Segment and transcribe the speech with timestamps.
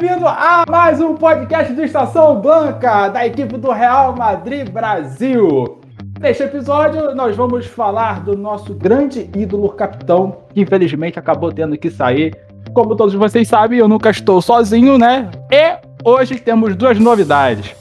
[0.00, 5.80] Bem-vindo a mais um podcast do Estação Blanca, da equipe do Real Madrid Brasil.
[6.20, 11.90] Neste episódio, nós vamos falar do nosso grande ídolo capitão, que infelizmente acabou tendo que
[11.90, 12.32] sair.
[12.72, 15.32] Como todos vocês sabem, eu nunca estou sozinho, né?
[15.50, 15.76] E
[16.08, 17.74] hoje temos duas novidades.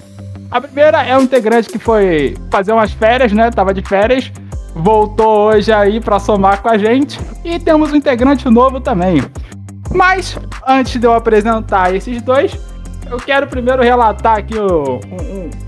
[0.49, 3.51] A primeira é um integrante que foi fazer umas férias, né?
[3.51, 4.31] Tava de férias,
[4.73, 7.19] voltou hoje aí para somar com a gente.
[7.45, 9.21] E temos um integrante novo também.
[9.93, 10.37] Mas,
[10.67, 12.57] antes de eu apresentar esses dois,
[13.09, 14.99] eu quero primeiro relatar aqui o,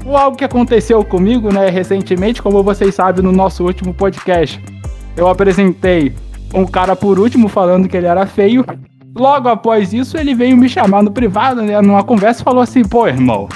[0.06, 4.62] um, algo que aconteceu comigo, né, recentemente, como vocês sabem no nosso último podcast.
[5.16, 6.14] Eu apresentei
[6.54, 8.66] um cara por último falando que ele era feio.
[9.16, 12.84] Logo após isso, ele veio me chamar no privado, né, numa conversa e falou assim:
[12.84, 13.48] "Pô, irmão,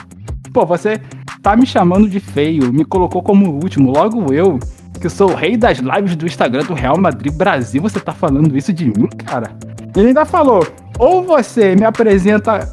[0.53, 1.00] pô, você
[1.42, 4.59] tá me chamando de feio, me colocou como último, logo eu,
[5.00, 8.58] que sou o rei das lives do Instagram do Real Madrid Brasil, você tá falando
[8.58, 9.55] isso de mim, cara?"
[9.95, 10.66] Ele ainda falou:
[10.97, 12.67] ou você me apresenta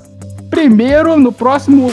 [0.50, 1.88] primeiro no próximo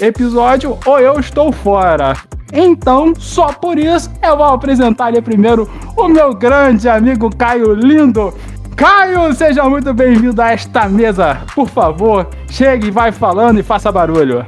[0.00, 2.14] episódio, ou eu estou fora.
[2.52, 8.34] Então, só por isso, eu vou apresentar ali primeiro o meu grande amigo Caio Lindo.
[8.76, 11.42] Caio, seja muito bem-vindo a esta mesa.
[11.54, 14.44] Por favor, chegue vai falando e faça barulho.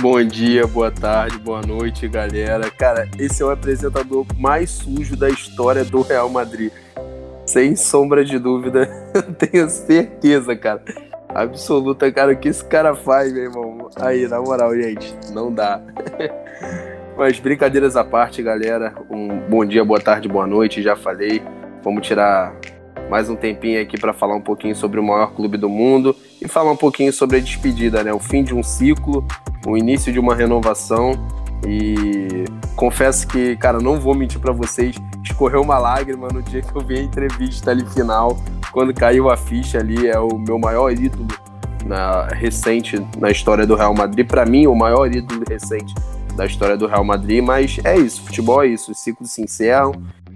[0.00, 2.70] Bom dia, boa tarde, boa noite, galera.
[2.70, 6.72] Cara, esse é o apresentador mais sujo da história do Real Madrid.
[7.48, 10.82] Sem sombra de dúvida, eu tenho certeza, cara.
[11.30, 13.88] Absoluta, cara, o que esse cara faz, meu irmão?
[13.96, 15.80] Aí, na moral, gente, não dá.
[17.16, 18.94] Mas brincadeiras à parte, galera.
[19.08, 21.42] Um bom dia, boa tarde, boa noite, já falei.
[21.82, 22.54] Vamos tirar
[23.08, 26.46] mais um tempinho aqui para falar um pouquinho sobre o maior clube do mundo e
[26.46, 28.12] falar um pouquinho sobre a despedida, né?
[28.12, 29.26] O fim de um ciclo,
[29.66, 31.12] o início de uma renovação
[31.66, 32.44] e
[32.76, 36.82] confesso que, cara, não vou mentir para vocês, escorreu uma lágrima no dia que eu
[36.82, 38.38] vi a entrevista ali final,
[38.72, 41.28] quando caiu a ficha ali, é o meu maior ídolo
[41.84, 44.26] na, recente na história do Real Madrid.
[44.26, 45.94] Para mim, o maior ídolo recente
[46.36, 49.92] da história do Real Madrid, mas é isso, futebol é isso, os ciclos se encerram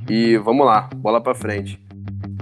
[0.09, 1.81] e vamos lá, bola para frente.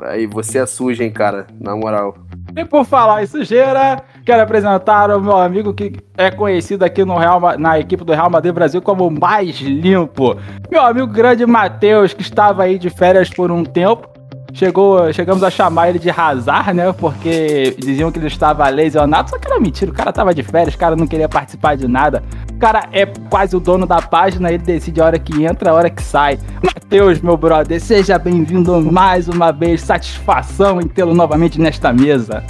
[0.03, 2.17] Aí você é suja, hein, cara, na moral.
[2.56, 7.16] E por falar em sujeira, quero apresentar o meu amigo que é conhecido aqui no
[7.16, 10.36] Real, na equipe do Real Madrid Brasil como o mais limpo.
[10.70, 14.08] Meu amigo grande Matheus, que estava aí de férias por um tempo.
[14.53, 16.92] Chegou, chegamos a chamar ele de Hazard, né?
[16.92, 19.91] Porque diziam que ele estava lesionado, só que era mentira.
[19.91, 22.22] O cara estava de férias, o cara não queria participar de nada.
[22.52, 25.75] O cara é quase o dono da página, ele decide a hora que entra, a
[25.75, 26.38] hora que sai.
[26.62, 29.82] Matheus, meu brother, seja bem-vindo mais uma vez.
[29.82, 32.42] Satisfação em tê-lo novamente nesta mesa.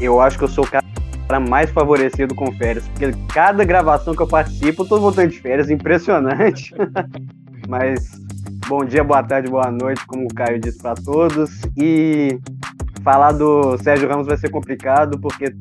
[0.00, 0.84] Eu acho que eu sou o cara
[1.40, 5.70] mais favorecido com férias, porque cada gravação que eu participo, eu tô voltando de férias,
[5.70, 6.74] impressionante.
[7.68, 8.18] Mas
[8.68, 11.62] Bom dia, boa tarde, boa noite, como o Caio disse para todos.
[11.74, 12.38] E
[13.02, 15.54] falar do Sérgio Ramos vai ser complicado, porque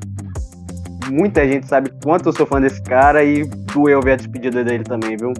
[1.09, 4.83] muita gente sabe quanto eu sou fã desse cara e doeu ver a despedida dele
[4.83, 5.31] também, viu?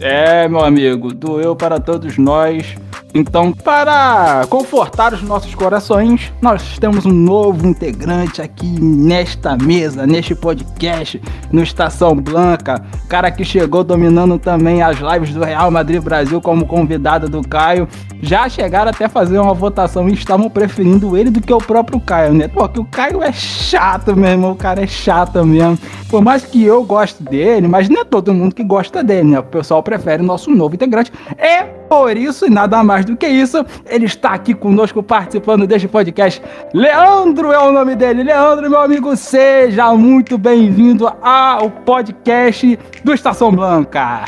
[0.00, 2.76] É, meu amigo, doeu para todos nós.
[3.14, 10.34] Então, para confortar os nossos corações, nós temos um novo integrante aqui nesta mesa, neste
[10.34, 11.20] podcast,
[11.50, 12.84] no Estação Blanca.
[13.08, 17.88] Cara que chegou dominando também as lives do Real Madrid Brasil como convidado do Caio.
[18.20, 22.34] Já chegaram até fazer uma votação e estavam preferindo ele do que o próprio Caio,
[22.34, 22.46] né?
[22.48, 24.52] Porque o Caio é chato, meu irmão.
[24.52, 25.78] O cara é chato mesmo.
[26.10, 29.38] Por mais que eu goste dele, mas não é todo mundo que gosta dele, né?
[29.38, 31.12] O pessoal prefere o nosso novo integrante.
[31.38, 35.88] É por isso e nada mais do que isso, ele está aqui conosco participando deste
[35.88, 36.42] podcast.
[36.74, 38.22] Leandro é o nome dele.
[38.22, 44.24] Leandro, meu amigo, seja muito bem-vindo ao podcast do Estação Blanca.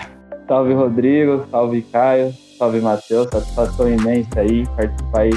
[0.48, 1.44] Salve, Rodrigo.
[1.50, 2.32] Salve, Caio.
[2.58, 3.28] Salve, Matheus.
[3.30, 5.32] Satisfação imensa aí participar aí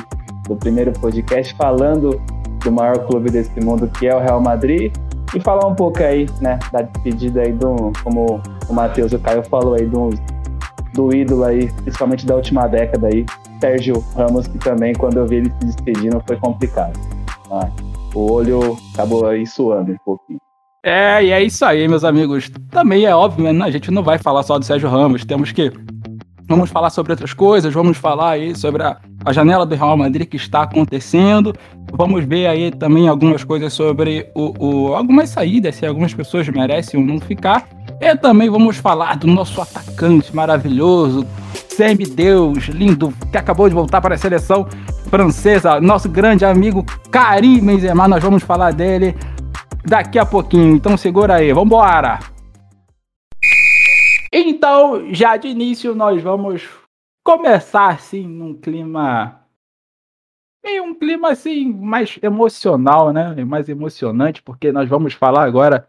[0.47, 2.21] do primeiro podcast falando
[2.63, 4.93] do maior clube desse mundo, que é o Real Madrid.
[5.35, 8.39] E falar um pouco aí, né, da despedida aí do, como
[8.69, 10.15] o Matheus e o Caio falou aí, dos
[10.93, 13.25] do ídolo aí, principalmente da última década aí,
[13.59, 16.99] Sérgio Ramos, que também, quando eu vi ele se despedindo, foi complicado.
[17.51, 17.69] Ah,
[18.13, 20.39] o olho acabou aí suando um pouquinho.
[20.85, 22.51] É, e é isso aí, meus amigos.
[22.69, 23.65] Também é óbvio, né?
[23.65, 25.71] A gente não vai falar só do Sérgio Ramos, temos que.
[26.45, 30.27] Vamos falar sobre outras coisas, vamos falar aí sobre a, a janela do Real Madrid
[30.27, 31.55] que está acontecendo.
[31.93, 36.99] Vamos ver aí também algumas coisas sobre o, o algumas saídas, se algumas pessoas merecem
[36.99, 37.65] ou não ficar.
[37.99, 41.25] E também vamos falar do nosso atacante maravilhoso,
[41.69, 44.67] semideus, lindo, que acabou de voltar para a seleção
[45.09, 48.07] francesa, nosso grande amigo Karim Benzema.
[48.07, 49.15] Nós vamos falar dele
[49.85, 52.19] daqui a pouquinho, então segura aí, vambora!
[54.31, 56.67] Então, já de início, nós vamos
[57.23, 59.39] começar assim num clima
[60.65, 63.43] meio um clima assim mais emocional, né?
[63.43, 65.87] Mais emocionante, porque nós vamos falar agora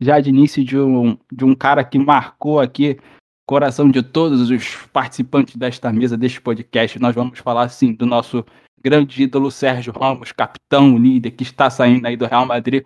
[0.00, 2.98] já de início de um, de um cara que marcou aqui
[3.46, 6.98] coração de todos os participantes desta mesa, deste podcast.
[6.98, 8.44] Nós vamos falar assim do nosso
[8.82, 12.84] grande ídolo Sérgio Ramos, capitão, líder, que está saindo aí do Real Madrid.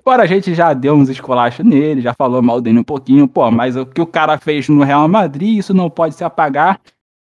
[0.00, 3.48] Agora a gente já deu uns escolachos nele, já falou mal dele um pouquinho, pô,
[3.50, 6.80] mas o que o cara fez no Real Madrid, isso não pode se apagar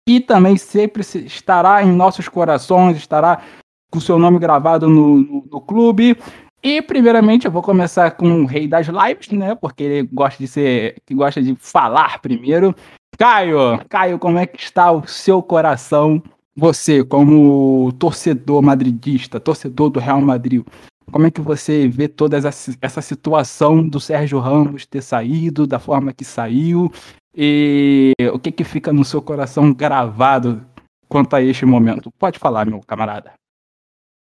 [0.09, 3.43] e também sempre estará em nossos corações, estará
[3.91, 6.17] com seu nome gravado no, no, no clube.
[6.63, 9.55] E primeiramente eu vou começar com o rei das lives, né?
[9.55, 12.75] Porque ele gosta de ser, que gosta de falar primeiro.
[13.17, 16.23] Caio, Caio, como é que está o seu coração?
[16.55, 20.63] Você, como torcedor madridista, torcedor do Real Madrid,
[21.11, 25.79] como é que você vê toda essa, essa situação do Sérgio Ramos ter saído da
[25.79, 26.93] forma que saiu
[27.35, 30.65] e o que, que fica no seu coração gravado
[31.09, 32.11] quanto a este momento?
[32.19, 33.33] Pode falar, meu camarada.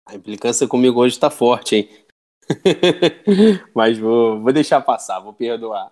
[0.06, 1.90] A implicância comigo hoje está forte, hein?
[3.74, 5.92] Mas vou, vou deixar passar, vou perdoar.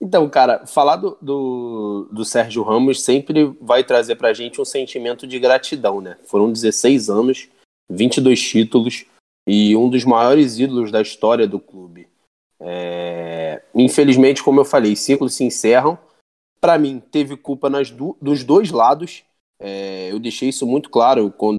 [0.00, 5.26] Então, cara, falar do, do, do, Sérgio Ramos sempre vai trazer pra gente um sentimento
[5.26, 6.18] de gratidão, né?
[6.24, 7.48] Foram 16 anos,
[7.88, 9.06] 22 títulos
[9.46, 12.08] e um dos maiores ídolos da história do clube.
[12.60, 13.62] É...
[13.74, 15.98] Infelizmente, como eu falei, ciclos se encerram.
[16.60, 19.22] Para mim, teve culpa nas do, dos dois lados.
[19.58, 20.10] É...
[20.10, 21.58] Eu deixei isso muito claro quando,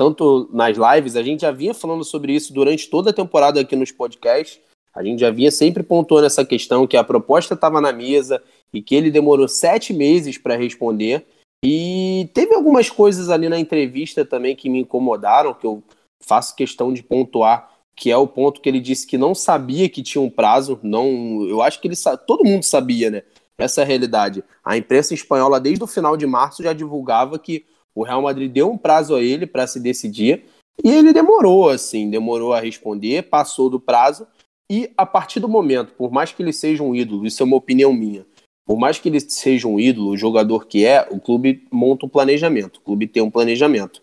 [0.00, 3.76] tanto nas lives, a gente já vinha falando sobre isso durante toda a temporada aqui
[3.76, 4.58] nos podcasts.
[4.94, 8.42] A gente já vinha sempre pontuando essa questão que a proposta estava na mesa
[8.72, 11.26] e que ele demorou sete meses para responder.
[11.62, 15.82] E teve algumas coisas ali na entrevista também que me incomodaram, que eu
[16.24, 20.02] faço questão de pontuar que é o ponto que ele disse que não sabia que
[20.02, 21.96] tinha um prazo, não, eu acho que ele
[22.26, 23.22] todo mundo sabia, né?
[23.58, 24.42] Essa é a realidade.
[24.64, 28.70] A imprensa espanhola desde o final de março já divulgava que o Real Madrid deu
[28.70, 30.44] um prazo a ele para se decidir
[30.82, 34.26] e ele demorou, assim, demorou a responder, passou do prazo
[34.70, 37.56] e a partir do momento, por mais que ele seja um ídolo, isso é uma
[37.56, 38.24] opinião minha,
[38.64, 42.08] por mais que ele seja um ídolo, o jogador que é, o clube monta um
[42.08, 44.00] planejamento, o clube tem um planejamento.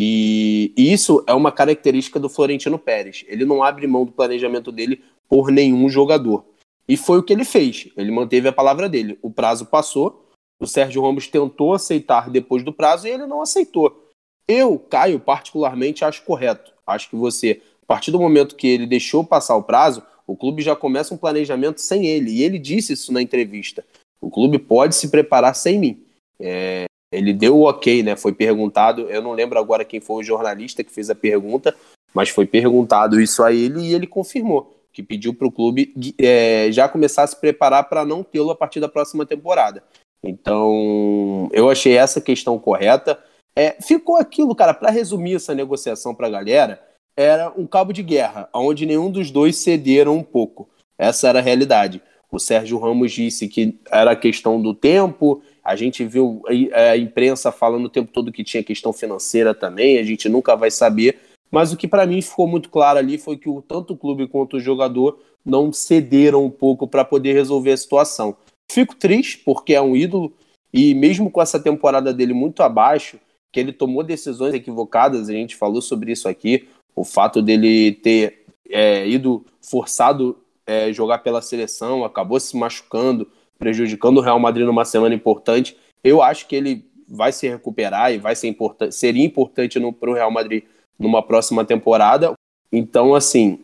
[0.00, 3.24] E isso é uma característica do Florentino Pérez.
[3.26, 6.44] Ele não abre mão do planejamento dele por nenhum jogador.
[6.88, 7.88] E foi o que ele fez.
[7.96, 9.18] Ele manteve a palavra dele.
[9.20, 10.24] O prazo passou,
[10.60, 14.10] o Sérgio Ramos tentou aceitar depois do prazo e ele não aceitou.
[14.46, 16.72] Eu, Caio, particularmente acho correto.
[16.86, 20.62] Acho que você, a partir do momento que ele deixou passar o prazo, o clube
[20.62, 22.30] já começa um planejamento sem ele.
[22.30, 23.84] E ele disse isso na entrevista.
[24.20, 26.02] O clube pode se preparar sem mim.
[26.40, 28.16] É, ele deu o ok, né?
[28.16, 31.74] Foi perguntado, eu não lembro agora quem foi o jornalista que fez a pergunta,
[32.14, 36.70] mas foi perguntado isso a ele e ele confirmou que pediu para o clube é,
[36.72, 39.82] já começar a se preparar para não tê-lo a partir da próxima temporada.
[40.22, 43.18] Então, eu achei essa questão correta.
[43.56, 46.80] É, ficou aquilo, cara, para resumir essa negociação para a galera,
[47.16, 50.68] era um cabo de guerra, onde nenhum dos dois cederam um pouco.
[50.96, 52.00] Essa era a realidade.
[52.30, 56.42] O Sérgio Ramos disse que era questão do tempo, a gente viu
[56.72, 60.70] a imprensa falando o tempo todo que tinha questão financeira também, a gente nunca vai
[60.70, 61.18] saber.
[61.50, 64.58] Mas o que para mim ficou muito claro ali foi que tanto o clube quanto
[64.58, 68.36] o jogador não cederam um pouco para poder resolver a situação.
[68.70, 70.32] Fico triste porque é um ídolo
[70.72, 73.18] e mesmo com essa temporada dele muito abaixo,
[73.50, 78.44] que ele tomou decisões equivocadas, a gente falou sobre isso aqui, o fato dele ter
[78.68, 83.26] é, ido forçado é, jogar pela seleção, acabou se machucando,
[83.58, 85.76] prejudicando o Real Madrid numa semana importante.
[86.04, 90.14] Eu acho que ele vai se recuperar e vai ser importante, seria importante para o
[90.14, 90.64] Real Madrid
[90.98, 92.34] numa próxima temporada.
[92.70, 93.60] Então, assim,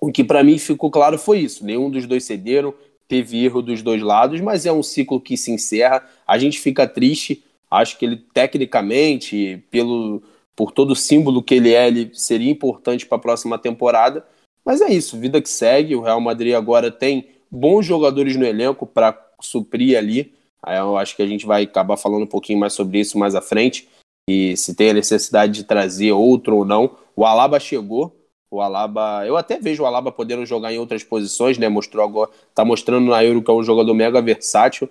[0.00, 2.74] o que para mim ficou claro foi isso: nenhum dos dois cederam,
[3.08, 6.06] teve erro dos dois lados, mas é um ciclo que se encerra.
[6.26, 7.42] A gente fica triste.
[7.70, 10.22] Acho que ele, tecnicamente, pelo
[10.54, 14.26] por todo o símbolo que ele é, ele seria importante para a próxima temporada.
[14.64, 15.94] Mas é isso, vida que segue.
[15.94, 20.34] O Real Madrid agora tem bons jogadores no elenco para suprir ali.
[20.60, 23.36] Aí eu acho que a gente vai acabar falando um pouquinho mais sobre isso mais
[23.36, 23.88] à frente.
[24.28, 26.96] E se tem a necessidade de trazer outro ou não.
[27.14, 28.17] O Alaba chegou.
[28.50, 31.68] O Alaba, eu até vejo o Alaba podendo jogar em outras posições, né?
[31.68, 34.88] Mostrou agora, tá mostrando na Euro que é um jogador mega versátil.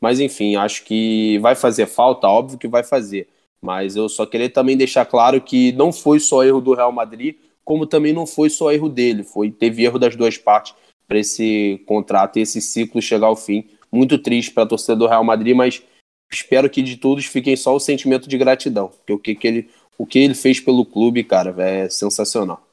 [0.00, 3.28] Mas enfim, acho que vai fazer falta, óbvio que vai fazer.
[3.62, 7.36] Mas eu só queria também deixar claro que não foi só erro do Real Madrid,
[7.64, 9.22] como também não foi só erro dele.
[9.22, 10.74] Foi teve erro das duas partes
[11.06, 13.68] para esse contrato e esse ciclo chegar ao fim.
[13.90, 15.82] Muito triste para a torcida do Real Madrid, mas
[16.30, 19.70] espero que de todos fiquem só o sentimento de gratidão, porque o que, que ele,
[19.96, 22.65] o que ele fez pelo clube, cara, é sensacional.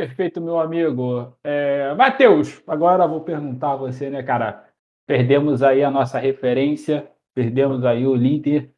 [0.00, 1.30] Perfeito, meu amigo.
[1.44, 4.64] É, Matheus, agora vou perguntar a você, né, cara?
[5.06, 8.70] Perdemos aí a nossa referência, perdemos aí o líder,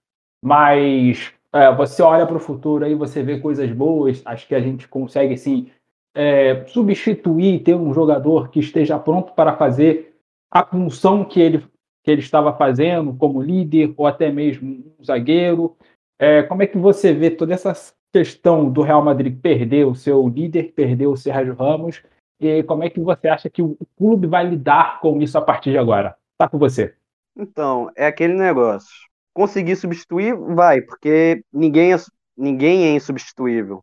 [0.44, 4.60] mas é, você olha para o futuro aí, você vê coisas boas, acho que a
[4.60, 5.70] gente consegue, sim,
[6.12, 10.16] é, substituir, ter um jogador que esteja pronto para fazer
[10.50, 11.58] a função que ele,
[12.02, 15.76] que ele estava fazendo, como líder, ou até mesmo um zagueiro.
[16.18, 17.72] É, como é que você vê toda essa
[18.12, 22.02] questão do Real Madrid perder o seu líder, perder o Sérgio Ramos,
[22.38, 25.70] e como é que você acha que o clube vai lidar com isso a partir
[25.70, 26.16] de agora?
[26.36, 26.94] Tá com você.
[27.36, 28.90] Então, é aquele negócio.
[29.32, 31.96] Conseguir substituir, vai, porque ninguém é,
[32.36, 33.82] ninguém é insubstituível.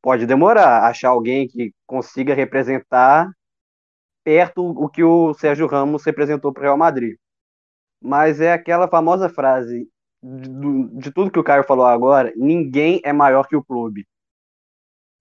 [0.00, 3.30] Pode demorar achar alguém que consiga representar
[4.24, 7.16] perto o que o Sérgio Ramos representou para o Real Madrid.
[8.00, 9.88] Mas é aquela famosa frase
[10.22, 14.06] de, de, tudo que o Caio falou agora, ninguém é maior que o clube.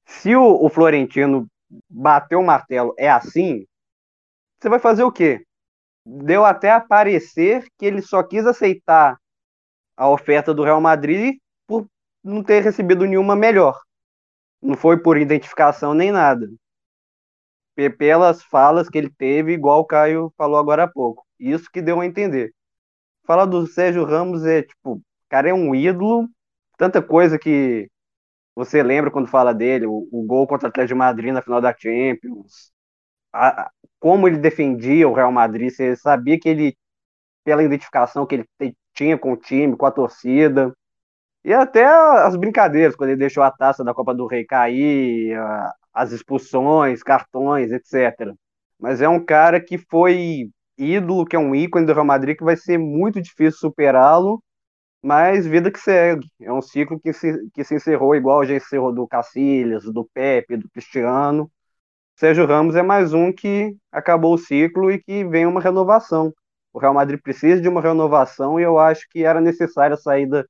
[0.06, 1.48] Se o, o Florentino
[1.90, 3.66] bater o martelo é assim,
[4.60, 5.44] você vai fazer o quê?
[6.06, 9.18] Deu até a parecer que ele só quis aceitar
[9.98, 11.88] a oferta do Real Madrid por
[12.24, 13.80] não ter recebido nenhuma melhor.
[14.62, 16.48] Não foi por identificação nem nada.
[17.98, 21.26] Pelas falas que ele teve, igual o Caio falou agora há pouco.
[21.40, 22.54] Isso que deu a entender.
[23.26, 26.28] Falar do Sérgio Ramos é tipo, cara é um ídolo,
[26.78, 27.90] tanta coisa que
[28.56, 31.62] você lembra quando fala dele, o, o gol contra o Atlético de Madrid na final
[31.62, 32.72] da Champions,
[33.34, 36.78] a, como ele defendia o Real Madrid, você sabia que ele,
[37.44, 40.74] pela identificação que ele tinha com o time, com a torcida,
[41.44, 45.36] e até as brincadeiras, quando ele deixou a taça da Copa do Rei cair,
[45.94, 48.34] as expulsões, cartões, etc.
[48.80, 50.50] Mas é um cara que foi
[50.84, 54.42] ídolo, que é um ícone do Real Madrid, que vai ser muito difícil superá-lo,
[55.04, 56.28] mas vida que segue.
[56.40, 60.58] É um ciclo que se, que se encerrou igual já encerrou do Cacilhas, do Pepe,
[60.58, 61.50] do Cristiano.
[62.16, 66.34] Sérgio Ramos é mais um que acabou o ciclo e que vem uma renovação.
[66.74, 70.46] O Real Madrid precisa de uma renovação e eu acho que era necessária a saída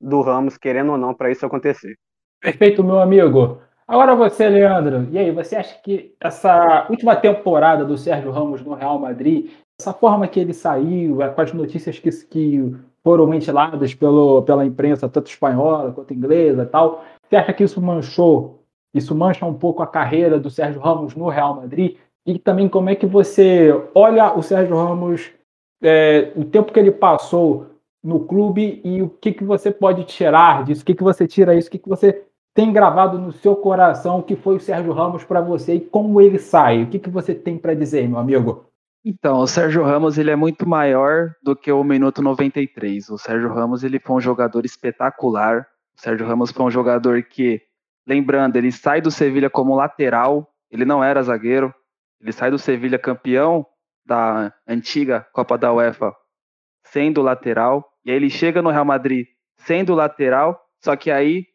[0.00, 1.96] do Ramos, querendo ou não, para isso acontecer.
[2.40, 3.60] Perfeito, meu amigo.
[3.88, 5.08] Agora você, Leandro.
[5.10, 9.92] E aí, você acha que essa última temporada do Sérgio Ramos no Real Madrid, essa
[9.92, 15.28] forma que ele saiu, com as notícias que, que foram ventiladas pelo, pela imprensa, tanto
[15.28, 18.62] espanhola quanto inglesa e tal, você acha que isso manchou,
[18.94, 21.96] isso mancha um pouco a carreira do Sérgio Ramos no Real Madrid?
[22.24, 25.30] E também como é que você olha o Sérgio Ramos,
[25.82, 27.66] é, o tempo que ele passou
[28.02, 31.54] no clube e o que, que você pode tirar disso, o que, que você tira
[31.54, 34.92] isso, o que, que você tem gravado no seu coração, o que foi o Sérgio
[34.92, 38.18] Ramos para você e como ele sai, o que, que você tem para dizer, meu
[38.18, 38.64] amigo?
[39.08, 43.08] Então, o Sérgio Ramos ele é muito maior do que o minuto 93.
[43.08, 45.64] O Sérgio Ramos ele foi um jogador espetacular.
[45.96, 47.62] O Sérgio Ramos foi um jogador que,
[48.04, 51.72] lembrando, ele sai do Sevilha como lateral, ele não era zagueiro.
[52.20, 53.64] Ele sai do Sevilha campeão
[54.04, 56.12] da antiga Copa da UEFA
[56.82, 57.88] sendo lateral.
[58.04, 61.46] E aí ele chega no Real Madrid sendo lateral, só que aí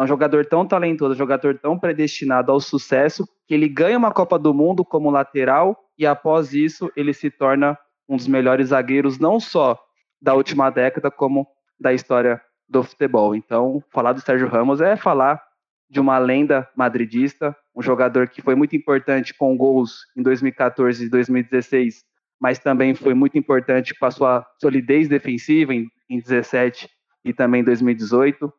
[0.00, 4.38] é um jogador tão talentoso, jogador tão predestinado ao sucesso, que ele ganha uma Copa
[4.38, 7.78] do Mundo como lateral e após isso ele se torna
[8.08, 9.78] um dos melhores zagueiros, não só
[10.20, 11.46] da última década, como
[11.78, 13.34] da história do futebol.
[13.34, 15.42] Então, falar do Sérgio Ramos é falar
[15.88, 21.10] de uma lenda madridista, um jogador que foi muito importante com gols em 2014 e
[21.10, 22.08] 2016
[22.40, 26.88] mas também foi muito importante com a sua solidez defensiva em, em 17
[27.22, 28.50] e também em 2018.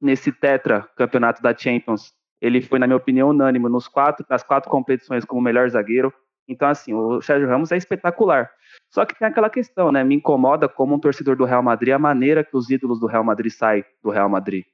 [0.00, 4.70] Nesse tetra campeonato da Champions, ele foi, na minha opinião, unânime nos quatro, nas quatro
[4.70, 6.12] competições como melhor zagueiro.
[6.46, 8.50] Então, assim, o Sérgio Ramos é espetacular.
[8.90, 10.04] Só que tem aquela questão, né?
[10.04, 13.24] Me incomoda como um torcedor do Real Madrid a maneira que os ídolos do Real
[13.24, 14.64] Madrid saem do Real Madrid.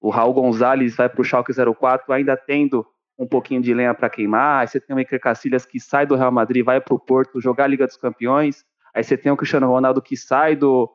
[0.00, 2.86] O Raul Gonzalez vai para o Schalke 04 ainda tendo
[3.18, 4.60] um pouquinho de lenha para queimar.
[4.60, 7.40] Aí você tem o Iker Casillas que sai do Real Madrid, vai para o Porto
[7.40, 8.64] jogar a Liga dos Campeões.
[8.94, 10.90] Aí você tem o Cristiano Ronaldo que sai do,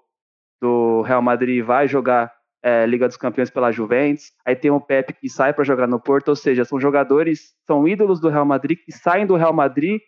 [0.61, 2.31] do Real Madrid e vai jogar
[2.63, 4.31] é, Liga dos Campeões pela Juventus.
[4.45, 6.29] Aí tem o Pepe que sai para jogar no Porto.
[6.29, 9.99] Ou seja, são jogadores, são ídolos do Real Madrid que saem do Real Madrid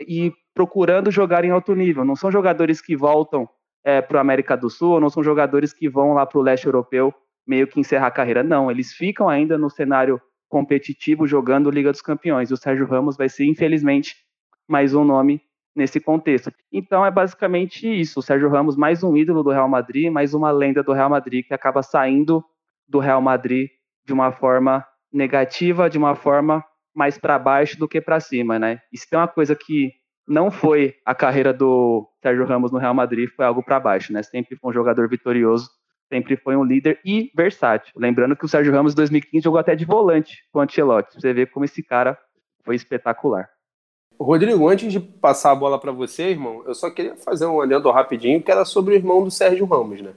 [0.00, 2.04] e procurando jogar em alto nível.
[2.04, 3.48] Não são jogadores que voltam
[3.84, 6.66] é, para a América do Sul, não são jogadores que vão lá para o leste
[6.66, 7.12] europeu
[7.46, 8.42] meio que encerrar a carreira.
[8.42, 12.50] Não, eles ficam ainda no cenário competitivo jogando Liga dos Campeões.
[12.50, 14.16] O Sérgio Ramos vai ser, infelizmente,
[14.68, 15.42] mais um nome
[15.74, 16.52] nesse contexto.
[16.72, 18.20] Então é basicamente isso.
[18.20, 21.46] O Sérgio Ramos, mais um ídolo do Real Madrid, mais uma lenda do Real Madrid
[21.46, 22.44] que acaba saindo
[22.88, 23.68] do Real Madrid
[24.06, 26.64] de uma forma negativa, de uma forma
[26.94, 28.80] mais para baixo do que para cima, né?
[28.92, 29.92] Isso é uma coisa que
[30.26, 34.22] não foi a carreira do Sérgio Ramos no Real Madrid, foi algo para baixo, né?
[34.22, 35.68] Sempre foi um jogador vitorioso
[36.08, 37.92] sempre foi um líder e versátil.
[37.96, 41.14] Lembrando que o Sérgio Ramos em 2015 jogou até de volante com o Ancelotti.
[41.14, 42.16] Você vê como esse cara
[42.64, 43.48] foi espetacular.
[44.18, 47.90] Rodrigo, antes de passar a bola para você, irmão, eu só queria fazer um olhando
[47.90, 50.12] rapidinho que era sobre o irmão do Sérgio Ramos, né?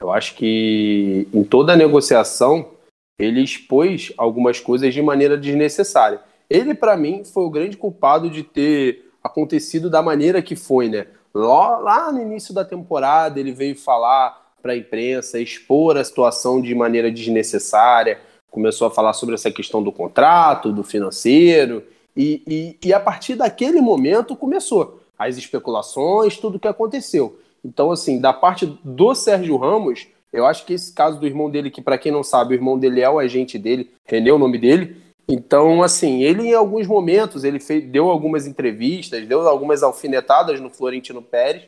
[0.00, 2.70] Eu acho que em toda a negociação
[3.18, 6.20] ele expôs algumas coisas de maneira desnecessária.
[6.50, 11.06] Ele, para mim, foi o grande culpado de ter acontecido da maneira que foi, né?
[11.32, 16.74] Lá no início da temporada, ele veio falar para a imprensa, expor a situação de
[16.74, 18.18] maneira desnecessária,
[18.50, 21.82] começou a falar sobre essa questão do contrato, do financeiro,
[22.16, 27.38] e, e, e a partir daquele momento começou as especulações, tudo o que aconteceu.
[27.64, 31.70] Então, assim, da parte do Sérgio Ramos, eu acho que esse caso do irmão dele,
[31.70, 34.58] que para quem não sabe, o irmão dele é o agente dele, René, o nome
[34.58, 34.96] dele.
[35.26, 40.68] Então, assim, ele em alguns momentos, ele fez, deu algumas entrevistas, deu algumas alfinetadas no
[40.68, 41.62] Florentino Pérez.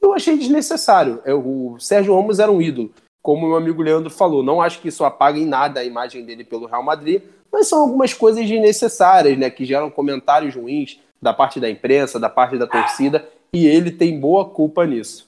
[0.00, 1.20] Eu achei desnecessário.
[1.24, 2.92] Eu, o Sérgio Ramos era um ídolo.
[3.22, 6.44] Como meu amigo Leandro falou, não acho que isso apaga em nada a imagem dele
[6.44, 7.22] pelo Real Madrid,
[7.52, 12.30] mas são algumas coisas desnecessárias, né, que geram comentários ruins da parte da imprensa, da
[12.30, 15.26] parte da torcida, e ele tem boa culpa nisso.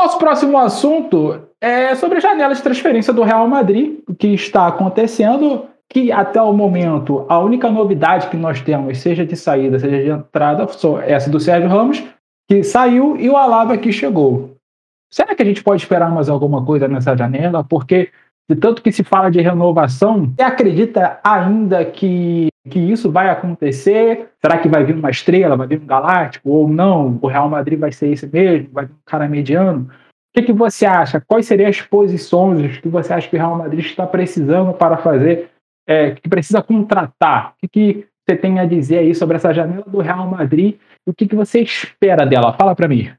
[0.00, 4.66] Nosso próximo assunto é sobre a janela de transferência do Real Madrid, o que está
[4.66, 10.02] acontecendo, que até o momento a única novidade que nós temos, seja de saída, seja
[10.02, 10.66] de entrada,
[11.04, 12.02] é essa do Sérgio Ramos,
[12.48, 14.51] que saiu, e o Alaba que chegou.
[15.12, 17.62] Será que a gente pode esperar mais alguma coisa nessa janela?
[17.62, 18.10] Porque
[18.50, 24.30] de tanto que se fala de renovação, você acredita ainda que, que isso vai acontecer?
[24.40, 26.50] Será que vai vir uma estrela, vai vir um galáctico?
[26.50, 27.18] Ou não?
[27.20, 28.70] O Real Madrid vai ser esse mesmo?
[28.72, 29.88] Vai vir um cara mediano?
[29.90, 31.20] O que, que você acha?
[31.20, 35.50] Quais seriam as posições que você acha que o Real Madrid está precisando para fazer,
[35.86, 37.50] é, que precisa contratar?
[37.50, 41.12] O que, que você tem a dizer aí sobre essa janela do Real Madrid o
[41.12, 42.52] que, que você espera dela?
[42.52, 43.10] Fala para mim.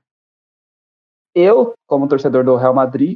[1.36, 3.16] Eu, como torcedor do Real Madrid,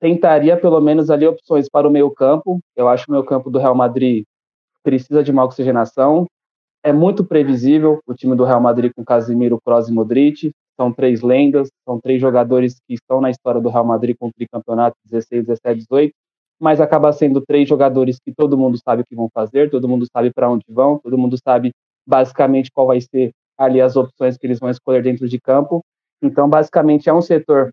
[0.00, 2.60] tentaria pelo menos ali opções para o meio campo.
[2.76, 4.24] Eu acho que o meio campo do Real Madrid
[4.82, 6.26] precisa de uma oxigenação.
[6.82, 10.50] É muito previsível o time do Real Madrid com Casemiro, Kroos e Modric.
[10.80, 14.32] São três lendas, são três jogadores que estão na história do Real Madrid com o
[14.32, 16.14] tricampeonato 16, 17, 18,
[16.60, 20.06] mas acaba sendo três jogadores que todo mundo sabe o que vão fazer, todo mundo
[20.10, 21.72] sabe para onde vão, todo mundo sabe
[22.06, 25.82] basicamente qual vai ser ali as opções que eles vão escolher dentro de campo.
[26.22, 27.70] Então, basicamente, é um setor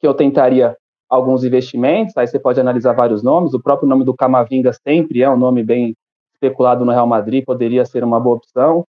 [0.00, 0.76] que eu tentaria
[1.08, 5.28] alguns investimentos, aí você pode analisar vários nomes, o próprio nome do Camavinga sempre é
[5.28, 5.94] um nome bem
[6.32, 8.84] especulado no Real Madrid, poderia ser uma boa opção,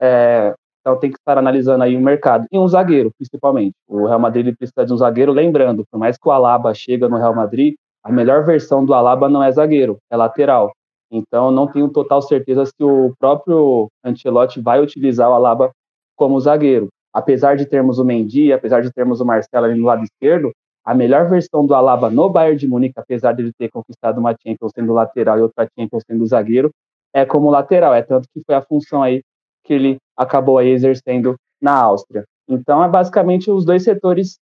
[0.00, 4.20] é, então tem que estar analisando aí o mercado, e um zagueiro, principalmente, o Real
[4.20, 7.74] Madrid precisa de um zagueiro, lembrando, por mais que o Alaba chega no Real Madrid,
[8.02, 10.72] a melhor versão do Alaba não é zagueiro, é lateral,
[11.10, 15.72] então não tenho total certeza se o próprio Ancelotti vai utilizar o Alaba
[16.16, 20.02] como zagueiro, apesar de termos o Mendy, apesar de termos o Marcelo ali no lado
[20.02, 20.52] esquerdo,
[20.84, 24.34] a melhor versão do Alaba no Bayern de Munique, apesar de ele ter conquistado uma
[24.42, 26.70] Champions sendo lateral e outra Champions sendo zagueiro,
[27.14, 29.22] é como lateral, é tanto que foi a função aí
[29.62, 32.24] que ele acabou aí exercendo na Áustria.
[32.48, 34.36] Então é basicamente os dois setores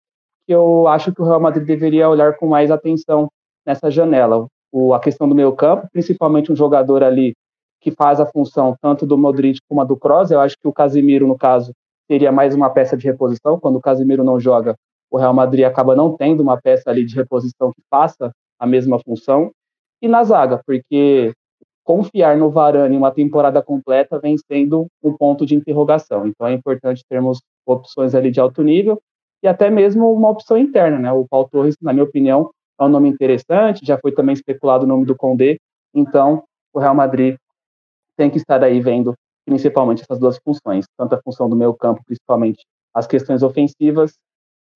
[0.48, 3.30] que eu acho que o Real Madrid deveria olhar com mais atenção
[3.66, 4.48] nessa janela.
[4.72, 7.34] O, a questão do meio campo, principalmente um jogador ali
[7.82, 10.74] que faz a função tanto do Modric como a do Kroos, eu acho que o
[10.74, 11.74] Casemiro, no caso,
[12.12, 14.76] seria mais uma peça de reposição, quando o Casemiro não joga,
[15.10, 19.00] o Real Madrid acaba não tendo uma peça ali de reposição que faça a mesma
[19.00, 19.50] função.
[20.02, 21.32] E na zaga, porque
[21.86, 26.28] confiar no Varane uma temporada completa vem sendo um ponto de interrogação.
[26.28, 29.02] Então é importante termos opções ali de alto nível
[29.42, 31.14] e até mesmo uma opção interna, né?
[31.14, 34.88] O Paulo Torres, na minha opinião, é um nome interessante, já foi também especulado o
[34.88, 35.56] nome do Condé,
[35.94, 36.44] então
[36.74, 37.38] o Real Madrid
[38.18, 39.14] tem que estar aí vendo
[39.46, 44.14] principalmente essas duas funções, tanto a função do meio campo, principalmente as questões ofensivas,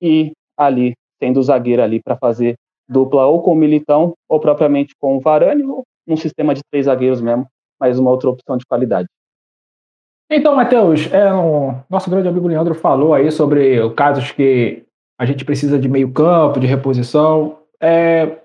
[0.02, 2.56] e ali tendo o zagueiro ali para fazer
[2.88, 6.86] dupla ou com o Militão ou propriamente com o Varane ou um sistema de três
[6.86, 7.48] zagueiros mesmo,
[7.80, 9.08] mas uma outra opção de qualidade.
[10.30, 14.84] Então, Matheus, é, o nosso grande amigo Leandro falou aí sobre casos que
[15.20, 17.60] a gente precisa de meio campo, de reposição.
[17.80, 18.40] É,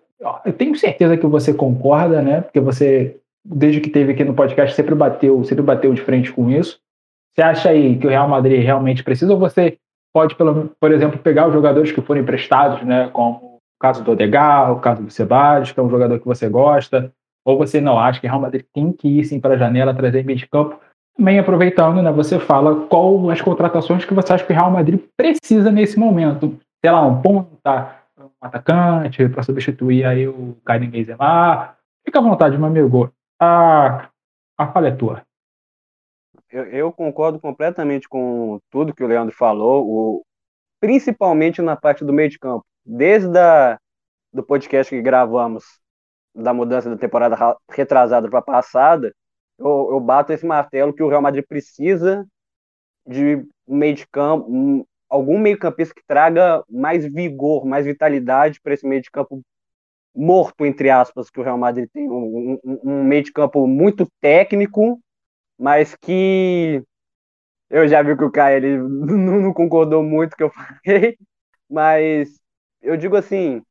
[0.45, 2.43] eu tenho certeza que você concorda, né?
[2.43, 6.51] Porque você, desde que teve aqui no podcast, sempre bateu, sempre bateu de frente com
[6.51, 6.79] isso.
[7.35, 9.79] Você acha aí que o Real Madrid realmente precisa ou você
[10.13, 14.73] pode, por exemplo, pegar os jogadores que foram emprestados, né, como o caso do Odegar,
[14.73, 17.13] o caso do Ceballos, que é um jogador que você gosta,
[17.45, 19.95] ou você não acha que o Real Madrid tem que ir sim para a janela,
[19.95, 20.79] trazer meio de campo.
[21.17, 25.01] Também aproveitando, né, você fala qual as contratações que você acha que o Real Madrid
[25.17, 26.59] precisa nesse momento.
[26.85, 31.75] Sei lá, um ponta, um atacante para substituir aí o Karim Benzema.
[32.05, 33.13] Fica à vontade, meu amigo.
[33.41, 34.11] A,
[34.59, 35.25] a fala é tua
[36.51, 40.27] eu, eu, concordo completamente com tudo que o Leandro falou, o,
[40.81, 42.65] principalmente na parte do meio de campo.
[42.85, 43.79] Desde a,
[44.33, 45.65] do podcast que gravamos
[46.35, 49.15] da mudança da temporada retrasada para passada,
[49.59, 52.27] eu, eu, bato esse martelo que o Real Madrid precisa
[53.07, 58.75] de um meio de campo, um, algum meio-campista que traga mais vigor, mais vitalidade para
[58.75, 59.43] esse meio de campo
[60.15, 62.09] morto, entre aspas, que o Real Madrid tem.
[62.09, 65.01] Um, um, um meio de campo muito técnico,
[65.59, 66.83] mas que
[67.71, 71.17] eu já vi que o Caio ele não, concordou muito com o que eu falei,
[71.71, 72.41] mas
[72.83, 73.63] eu digo assim,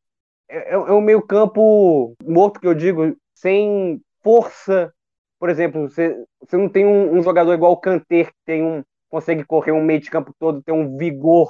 [0.48, 4.94] é, é, é um meio campo morto que eu digo, sem força.
[5.40, 8.84] Por exemplo, você, você não tem um, um jogador igual o Kanter, que tem um,
[9.10, 11.50] consegue correr um meio de campo todo, tem um vigor.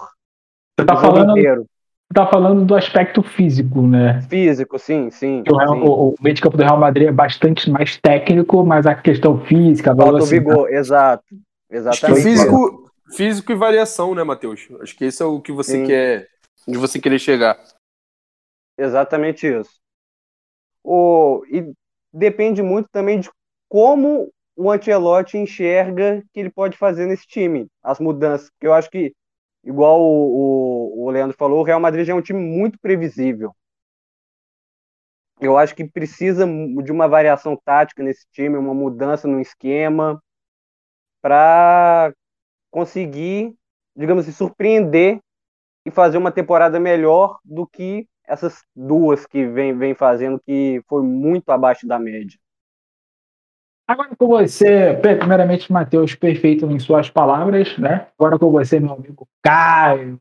[0.78, 1.66] Você tá falando, inteiro.
[2.14, 4.22] Tá falando do aspecto físico, né?
[4.24, 5.44] Físico, sim, sim.
[5.50, 5.82] O, Real, sim.
[5.82, 9.40] o, o meio de campo do Real Madrid é bastante mais técnico, mas a questão
[9.46, 11.24] física, a Falta o vigor, exato.
[11.70, 12.24] Exatamente.
[12.24, 14.68] Físico, físico e variação, né, Matheus?
[14.82, 15.86] Acho que esse é o que você sim.
[15.86, 16.28] quer,
[16.68, 17.60] onde você querer chegar.
[18.78, 19.80] Exatamente isso.
[20.84, 21.72] O, e
[22.14, 23.30] depende muito também de
[23.70, 28.50] como o Ancelotti enxerga que ele pode fazer nesse time, as mudanças.
[28.50, 29.14] Porque eu acho que,
[29.70, 33.56] igual o, o, o Leandro falou, o Real Madrid já é um time muito previsível.
[35.40, 40.22] Eu acho que precisa de uma variação tática nesse time, uma mudança no esquema,
[41.22, 42.14] para
[42.72, 43.56] conseguir,
[43.96, 45.20] digamos assim, surpreender
[45.86, 51.04] e fazer uma temporada melhor do que essas duas que vem, vem fazendo, que foi
[51.04, 52.38] muito abaixo da média.
[53.90, 58.06] Agora com você, primeiramente, Matheus, perfeito em suas palavras, né?
[58.20, 60.20] Agora com você, meu amigo Caio.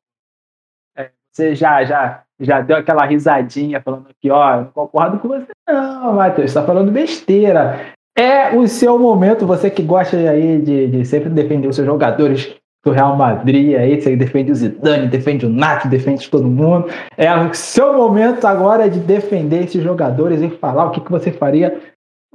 [0.96, 5.48] É, você já, já, já deu aquela risadinha falando que, ó, não concordo com você,
[5.68, 7.92] não, Matheus, está falando besteira.
[8.16, 12.56] É o seu momento, você que gosta aí de, de sempre defender os seus jogadores
[12.82, 16.88] do Real Madrid aí, você defende o Zidane, defende o Nath, defende todo mundo.
[17.18, 21.30] É o seu momento agora de defender esses jogadores e falar o que, que você
[21.30, 21.78] faria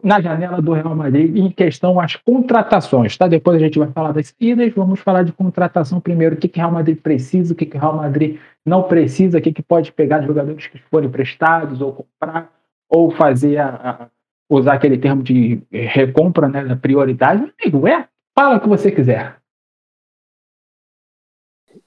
[0.04, 3.26] na janela do Real Madrid em questão às contratações, tá?
[3.26, 6.60] Depois a gente vai falar das idas, vamos falar de contratação primeiro, o que, que
[6.60, 9.64] o Real Madrid precisa, o que, que o Real Madrid não precisa, o que, que
[9.64, 12.52] pode pegar de jogadores que forem emprestados ou comprar,
[12.90, 14.08] ou fazer a, a,
[14.50, 17.50] usar aquele termo de recompra, né, da prioridade.
[17.62, 18.06] Amigo, é,
[18.38, 19.38] fala o que você quiser.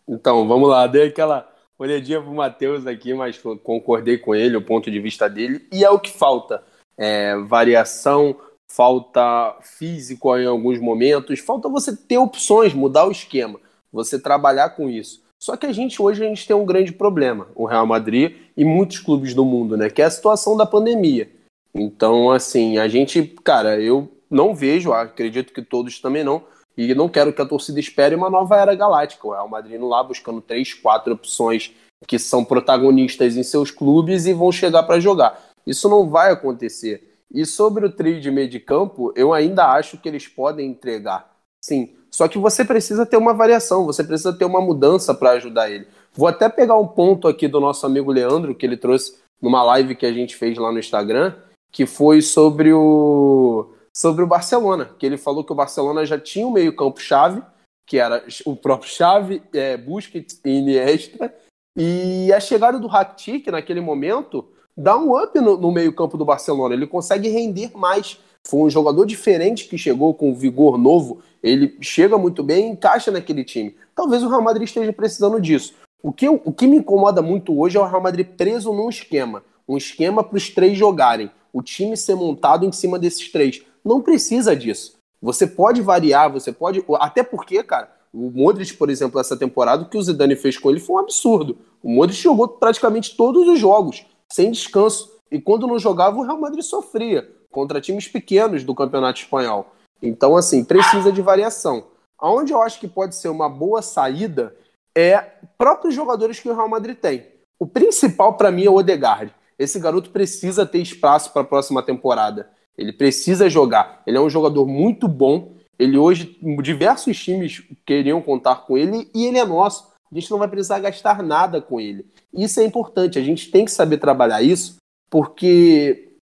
[0.08, 1.46] Então, vamos lá, dei aquela
[1.78, 5.90] olhadinha pro Matheus aqui, mas concordei com ele, o ponto de vista dele, e é
[5.90, 6.62] o que falta.
[6.98, 8.36] É, variação,
[8.68, 13.60] falta físico em alguns momentos, falta você ter opções, mudar o esquema,
[13.92, 15.22] você trabalhar com isso.
[15.38, 18.64] Só que a gente hoje a gente tem um grande problema, o Real Madrid e
[18.64, 19.90] muitos clubes do mundo, né?
[19.90, 21.30] Que é a situação da pandemia.
[21.74, 26.42] Então, assim, a gente, cara, eu não vejo, acredito que todos também não,
[26.76, 29.26] e não quero que a torcida espere uma nova era galáctica.
[29.26, 31.72] O Real Madrid lá buscando três, quatro opções
[32.06, 35.42] que são protagonistas em seus clubes e vão chegar para jogar.
[35.66, 37.18] Isso não vai acontecer.
[37.32, 41.36] E sobre o trio de meio de campo, eu ainda acho que eles podem entregar.
[41.60, 41.94] Sim.
[42.10, 45.86] Só que você precisa ter uma variação, você precisa ter uma mudança para ajudar ele.
[46.14, 49.96] Vou até pegar um ponto aqui do nosso amigo Leandro, que ele trouxe numa live
[49.96, 51.34] que a gente fez lá no Instagram,
[51.70, 56.46] que foi sobre o sobre o Barcelona, que ele falou que o Barcelona já tinha
[56.46, 57.42] um meio-campo chave,
[57.86, 61.32] que era o próprio Chave, é, Busquets e Iniesta,
[61.74, 66.74] e a chegada do Rakitic naquele momento dá um up no, no meio-campo do Barcelona.
[66.74, 68.18] Ele consegue render mais.
[68.46, 71.20] Foi um jogador diferente que chegou com vigor novo.
[71.42, 73.74] Ele chega muito bem e encaixa naquele time.
[73.94, 75.74] Talvez o Real Madrid esteja precisando disso.
[76.02, 79.42] O que, o que me incomoda muito hoje é o Real Madrid preso num esquema.
[79.68, 81.30] Um esquema para os três jogarem.
[81.52, 83.62] O time ser montado em cima desses três.
[83.84, 84.96] Não precisa disso.
[85.20, 86.84] Você pode variar, você pode.
[87.00, 90.70] Até porque, cara, o Modric, por exemplo, essa temporada, o que o Zidane fez com
[90.70, 91.58] ele foi um absurdo.
[91.82, 95.16] O Modric jogou praticamente todos os jogos, sem descanso.
[95.30, 99.72] E quando não jogava, o Real Madrid sofria contra times pequenos do Campeonato Espanhol.
[100.02, 101.86] Então, assim, precisa de variação.
[102.18, 104.54] Aonde eu acho que pode ser uma boa saída
[104.96, 105.18] é
[105.58, 107.26] próprios jogadores que o Real Madrid tem.
[107.58, 109.32] O principal para mim é o Odegaard.
[109.58, 112.50] Esse garoto precisa ter espaço para a próxima temporada.
[112.76, 114.02] Ele precisa jogar.
[114.06, 115.54] Ele é um jogador muito bom.
[115.78, 119.92] Ele hoje, diversos times queriam contar com ele e ele é nosso.
[120.10, 122.06] A gente não vai precisar gastar nada com ele.
[122.32, 123.18] Isso é importante.
[123.18, 124.76] A gente tem que saber trabalhar isso,
[125.10, 126.16] porque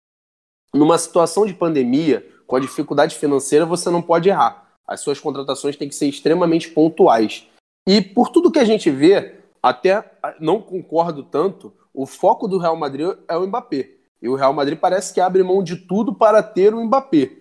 [0.74, 4.74] numa situação de pandemia, com a dificuldade financeira, você não pode errar.
[4.88, 7.48] As suas contratações têm que ser extremamente pontuais.
[7.88, 12.76] E por tudo que a gente vê, até não concordo tanto, o foco do Real
[12.76, 13.92] Madrid é o Mbappé.
[14.22, 17.32] E o Real Madrid parece que abre mão de tudo para ter o Mbappé.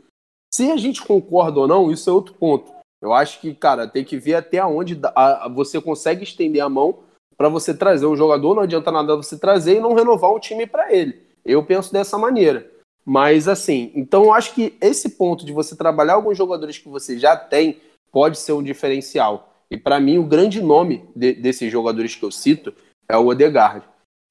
[0.52, 2.72] Se a gente concorda ou não, isso é outro ponto.
[3.00, 5.00] Eu acho que, cara, tem que ver até onde
[5.54, 7.00] você consegue estender a mão
[7.40, 8.54] para você trazer um jogador.
[8.54, 11.22] Não adianta nada você trazer e não renovar o time para ele.
[11.42, 12.70] Eu penso dessa maneira.
[13.02, 17.18] Mas, assim, então eu acho que esse ponto de você trabalhar alguns jogadores que você
[17.18, 17.78] já tem
[18.12, 19.54] pode ser um diferencial.
[19.70, 22.74] E para mim, o grande nome de, desses jogadores que eu cito
[23.08, 23.86] é o Odegaard.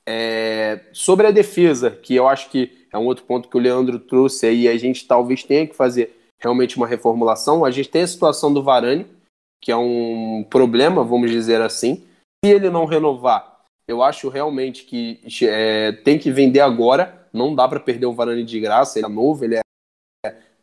[0.07, 3.97] É, sobre a defesa, que eu acho que é um outro ponto que o Leandro
[3.97, 7.65] trouxe aí, a gente talvez tenha que fazer realmente uma reformulação.
[7.65, 9.07] A gente tem a situação do Varane,
[9.59, 12.07] que é um problema, vamos dizer assim.
[12.43, 17.27] Se ele não renovar, eu acho realmente que é, tem que vender agora.
[17.33, 18.97] Não dá para perder o Varane de graça.
[18.97, 19.61] Ele é novo, ele é,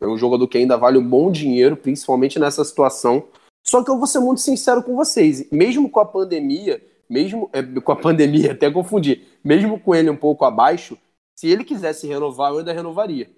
[0.01, 3.27] é um jogador que ainda vale um bom dinheiro, principalmente nessa situação.
[3.65, 5.51] Só que eu vou ser muito sincero com vocês.
[5.51, 10.17] Mesmo com a pandemia, mesmo é, com a pandemia, até confundir, mesmo com ele um
[10.17, 10.97] pouco abaixo,
[11.37, 13.29] se ele quisesse renovar, eu ainda renovaria.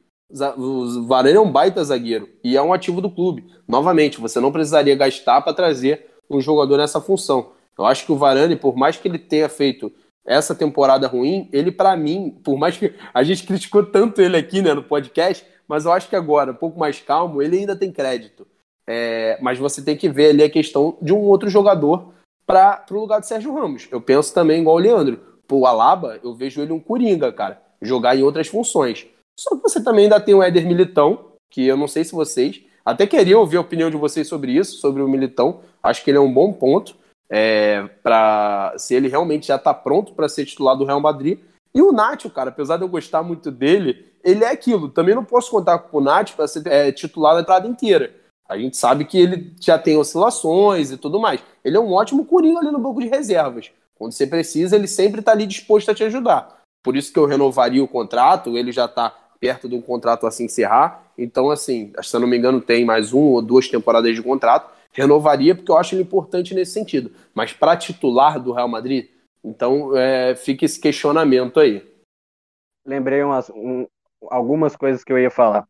[0.58, 3.52] O Varane é um baita zagueiro e é um ativo do clube.
[3.68, 7.52] Novamente, você não precisaria gastar para trazer um jogador nessa função.
[7.80, 9.92] Eu acho que o Varane, por mais que ele tenha feito
[10.26, 14.62] essa temporada ruim, ele para mim, por mais que a gente criticou tanto ele aqui
[14.62, 17.92] né, no podcast, mas eu acho que agora, um pouco mais calmo, ele ainda tem
[17.92, 18.46] crédito.
[18.86, 22.12] É, mas você tem que ver ali a questão de um outro jogador
[22.46, 23.88] para o lugar de Sérgio Ramos.
[23.92, 25.22] Eu penso também igual o Leandro.
[25.52, 27.62] O Alaba, eu vejo ele um coringa, cara.
[27.82, 29.08] Jogar em outras funções.
[29.40, 32.62] Só que você também ainda tem o Éder Militão, que eu não sei se vocês.
[32.84, 35.62] Até queria ouvir a opinião de vocês sobre isso, sobre o Militão.
[35.82, 36.96] Acho que ele é um bom ponto.
[37.30, 41.40] É, para se ele realmente já está pronto para ser titular do Real Madrid.
[41.74, 44.90] E o Nacho, cara, apesar de eu gostar muito dele, ele é aquilo.
[44.90, 48.14] Também não posso contar com o Nacho para ser é, titular da entrada inteira.
[48.48, 51.40] A gente sabe que ele já tem oscilações e tudo mais.
[51.64, 53.72] Ele é um ótimo coringa ali no banco de reservas.
[53.94, 56.60] Quando você precisa, ele sempre está ali disposto a te ajudar.
[56.82, 60.32] Por isso que eu renovaria o contrato, ele já está perto de um contrato a
[60.32, 61.04] se encerrar.
[61.18, 64.72] Então, assim, se eu não me engano, tem mais um ou duas temporadas de contrato.
[65.00, 67.12] Renovaria porque eu acho ele importante nesse sentido.
[67.34, 69.10] Mas para titular do Real Madrid,
[69.44, 71.88] então é, fica esse questionamento aí.
[72.86, 73.88] Lembrei umas, um,
[74.30, 75.68] algumas coisas que eu ia falar.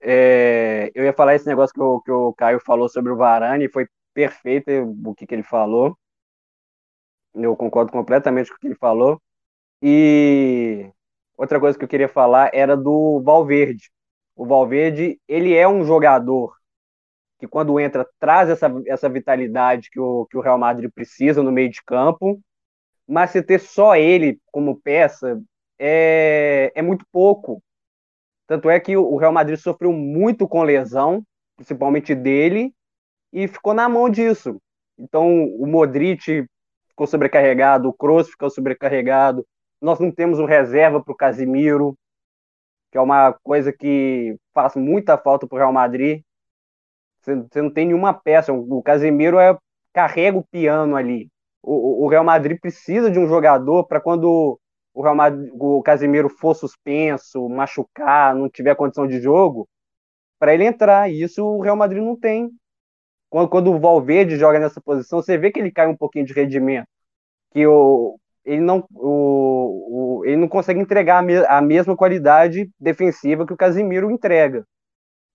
[0.00, 3.68] É, eu ia falar esse negócio que o, que o Caio falou sobre o Varane,
[3.68, 4.70] foi perfeito
[5.04, 5.96] o que, que ele falou.
[7.34, 9.20] Eu concordo completamente com o que ele falou.
[9.82, 10.90] E
[11.36, 13.90] outra coisa que eu queria falar era do Valverde.
[14.36, 16.57] O Valverde, ele é um jogador
[17.38, 21.52] que quando entra traz essa, essa vitalidade que o, que o Real Madrid precisa no
[21.52, 22.40] meio de campo,
[23.06, 25.40] mas se ter só ele como peça
[25.78, 27.62] é, é muito pouco.
[28.46, 31.22] Tanto é que o Real Madrid sofreu muito com lesão,
[31.56, 32.72] principalmente dele,
[33.32, 34.60] e ficou na mão disso.
[34.98, 36.46] Então, o Modric
[36.88, 39.46] ficou sobrecarregado, o Kroos ficou sobrecarregado.
[39.80, 41.96] Nós não temos um reserva para o Casimiro,
[42.90, 46.22] que é uma coisa que faz muita falta para o Real Madrid.
[47.36, 48.52] Você não tem nenhuma peça.
[48.52, 49.56] O Casimiro é,
[49.92, 51.28] carrega o piano ali.
[51.62, 54.58] O, o Real Madrid precisa de um jogador para quando
[54.94, 59.68] o, Real Madrid, o Casemiro for suspenso, machucar, não tiver condição de jogo,
[60.38, 61.10] para ele entrar.
[61.10, 62.50] E isso o Real Madrid não tem.
[63.30, 66.32] Quando, quando o Valverde joga nessa posição, você vê que ele cai um pouquinho de
[66.32, 66.86] rendimento.
[67.52, 72.70] Que o, ele, não, o, o ele não consegue entregar a, me, a mesma qualidade
[72.80, 74.64] defensiva que o Casemiro entrega.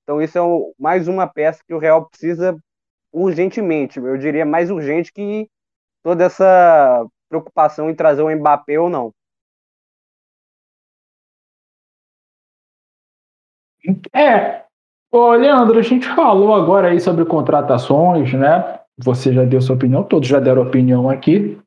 [0.04, 2.58] Então, isso é o, mais uma peça que o Real precisa
[3.12, 4.00] urgentemente.
[4.00, 5.50] Eu diria mais urgente que
[6.04, 9.14] toda essa preocupação em trazer o Mbappé ou não.
[14.14, 14.64] É,
[15.14, 18.80] Ô, Leandro, a gente falou agora aí sobre contratações, né?
[18.98, 21.60] Você já deu sua opinião, todos já deram opinião aqui,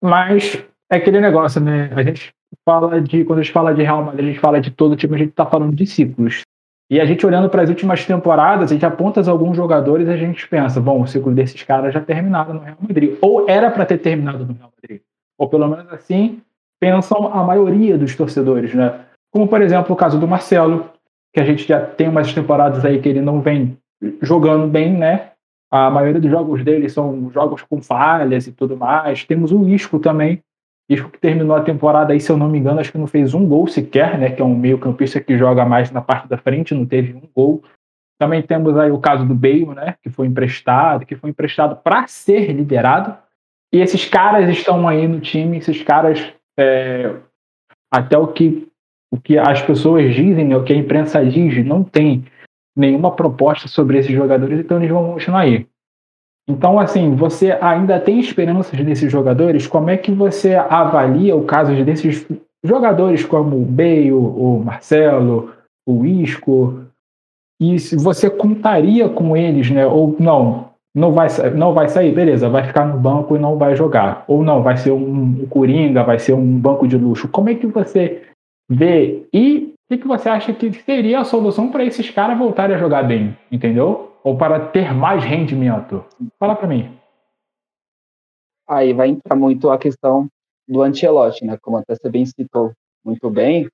[0.00, 1.90] mas é aquele negócio, né?
[1.92, 2.32] A gente
[2.64, 5.16] fala de, quando a gente fala de Real Madrid, a gente fala de todo time,
[5.16, 6.42] a gente tá falando de ciclos.
[6.90, 10.16] E a gente olhando para as últimas temporadas, a gente aponta alguns jogadores e a
[10.16, 13.16] gente pensa, bom, o ciclo desses caras já terminaram no Real Madrid.
[13.20, 15.02] Ou era para ter terminado no Real Madrid.
[15.36, 16.40] Ou pelo menos assim
[16.80, 19.00] pensam a maioria dos torcedores, né?
[19.30, 20.90] Como, por exemplo, o caso do Marcelo,
[21.34, 23.76] que a gente já tem umas temporadas aí que ele não vem
[24.22, 25.32] jogando bem, né?
[25.70, 29.24] A maioria dos jogos dele são jogos com falhas e tudo mais.
[29.24, 30.42] Temos o Isco também.
[30.88, 33.34] Isco que terminou a temporada aí, se eu não me engano, acho que não fez
[33.34, 34.30] um gol sequer, né?
[34.30, 37.62] Que é um meio-campista que joga mais na parte da frente, não teve um gol.
[38.18, 39.96] Também temos aí o caso do Bale, né?
[40.02, 43.16] Que foi emprestado, que foi emprestado para ser liderado.
[43.72, 47.14] E esses caras estão aí no time, esses caras, é,
[47.92, 48.68] até o que
[49.10, 52.26] o que as pessoas dizem, né, o que a imprensa diz, não tem
[52.76, 55.66] nenhuma proposta sobre esses jogadores, então eles vão continuar aí.
[56.48, 59.66] Então, assim, você ainda tem esperanças desses jogadores?
[59.66, 62.26] Como é que você avalia o caso desses
[62.64, 65.52] jogadores como o Bale, o Marcelo,
[65.86, 66.84] o Isco?
[67.60, 69.86] E se você contaria com eles, né?
[69.86, 73.76] Ou não, não vai, não vai sair, beleza, vai ficar no banco e não vai
[73.76, 74.24] jogar.
[74.26, 77.28] Ou não, vai ser um, um Coringa, vai ser um banco de luxo.
[77.28, 78.22] Como é que você
[78.70, 79.26] ver.
[79.32, 82.78] E o que, que você acha que seria a solução para esses caras voltarem a
[82.78, 83.36] jogar bem?
[83.50, 84.12] Entendeu?
[84.22, 86.04] Ou para ter mais rendimento?
[86.38, 86.98] Fala para mim.
[88.68, 90.28] Aí vai entrar muito a questão
[90.68, 91.56] do Ancelotti, né?
[91.62, 92.72] Como até você bem citou
[93.04, 93.68] muito bem,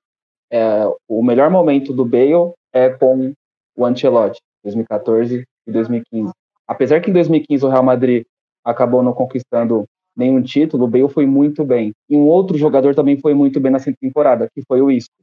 [0.51, 3.33] é, o melhor momento do Bale é com
[3.75, 6.31] o Ancelotti, 2014 e 2015.
[6.67, 8.23] Apesar que em 2015 o Real Madrid
[8.63, 11.91] acabou não conquistando nenhum título, o Bale foi muito bem.
[12.09, 15.13] E um outro jogador também foi muito bem nessa temporada, que foi o Isco.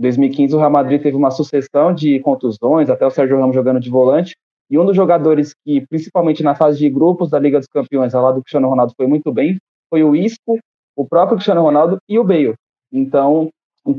[0.00, 3.78] Em 2015 o Real Madrid teve uma sucessão de contusões, até o Sérgio Ramos jogando
[3.78, 4.34] de volante,
[4.70, 8.24] e um dos jogadores que, principalmente na fase de grupos da Liga dos Campeões, ao
[8.24, 9.58] lado do Cristiano Ronaldo, foi muito bem,
[9.90, 10.58] foi o Isco,
[10.96, 12.54] o próprio Cristiano Ronaldo e o Bale.
[12.90, 13.50] Então,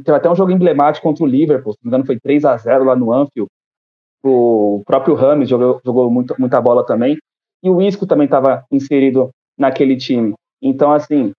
[0.04, 2.58] teve até um jogo emblemático contra o Liverpool, se não me engano foi 3 a
[2.58, 3.48] 0 lá no Anfield.
[4.24, 7.16] O próprio Rames jogou, jogou muito, muita bola também.
[7.62, 10.34] E o Isco também estava inserido naquele time.
[10.60, 11.32] Então, assim,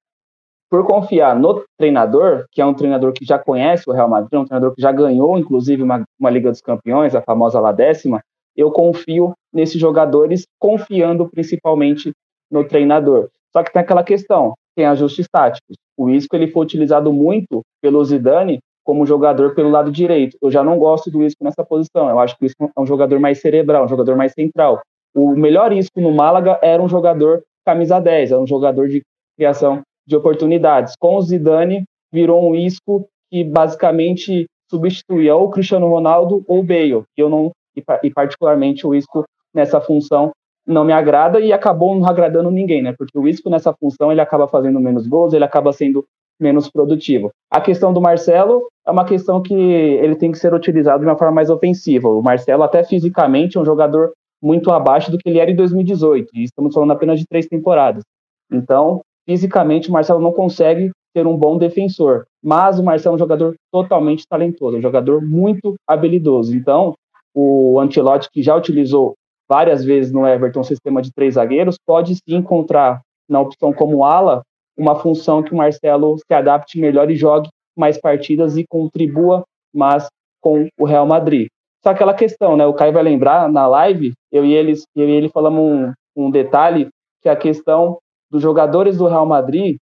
[0.73, 4.47] por confiar no treinador, que é um treinador que já conhece o Real Madrid, um
[4.47, 8.23] treinador que já ganhou, inclusive, uma, uma Liga dos Campeões, a famosa La Décima,
[8.57, 12.11] eu confio nesses jogadores, confiando principalmente
[12.51, 13.29] no treinador.
[13.53, 15.77] Só que tem aquela questão, tem ajustes táticos.
[15.95, 20.39] O Isco ele foi utilizado muito pelo Zidane como jogador pelo lado direito.
[20.41, 22.09] Eu já não gosto do Isco nessa posição.
[22.09, 24.81] Eu acho que o Isco é um jogador mais cerebral, um jogador mais central.
[25.15, 29.03] O melhor Isco no Málaga era um jogador camisa 10, era um jogador de
[29.37, 30.95] criação de oportunidades.
[30.99, 36.62] Com o Zidane, virou um Isco que basicamente substituía ou o Cristiano Ronaldo ou o
[36.62, 37.05] Bale.
[37.17, 40.33] Eu não e, e particularmente o Isco nessa função
[40.67, 42.95] não me agrada e acabou não agradando ninguém, né?
[42.97, 46.05] Porque o Isco nessa função ele acaba fazendo menos gols, ele acaba sendo
[46.41, 47.31] menos produtivo.
[47.51, 51.17] A questão do Marcelo é uma questão que ele tem que ser utilizado de uma
[51.17, 52.09] forma mais ofensiva.
[52.09, 54.12] O Marcelo, até fisicamente, é um jogador
[54.43, 58.03] muito abaixo do que ele era em 2018, e estamos falando apenas de três temporadas.
[58.51, 63.19] Então, fisicamente, o Marcelo não consegue ser um bom defensor, mas o Marcelo é um
[63.19, 66.57] jogador totalmente talentoso, um jogador muito habilidoso.
[66.57, 66.95] Então,
[67.35, 69.15] o Ancelotti, que já utilizou
[69.49, 74.05] várias vezes no Everton um sistema de três zagueiros, pode sim encontrar na opção como
[74.05, 74.43] ala
[74.77, 80.07] uma função que o Marcelo se adapte melhor e jogue mais partidas e contribua mais
[80.41, 81.49] com o Real Madrid.
[81.83, 82.67] Só aquela questão, né?
[82.67, 86.31] O Caio vai lembrar na live, eu e, eles, eu e ele falamos um, um
[86.31, 86.89] detalhe
[87.21, 87.99] que é a questão
[88.33, 89.77] dos jogadores do Real Madrid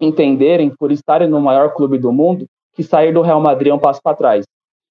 [0.00, 3.78] entenderem, por estarem no maior clube do mundo, que sair do Real Madrid é um
[3.80, 4.44] passo para trás.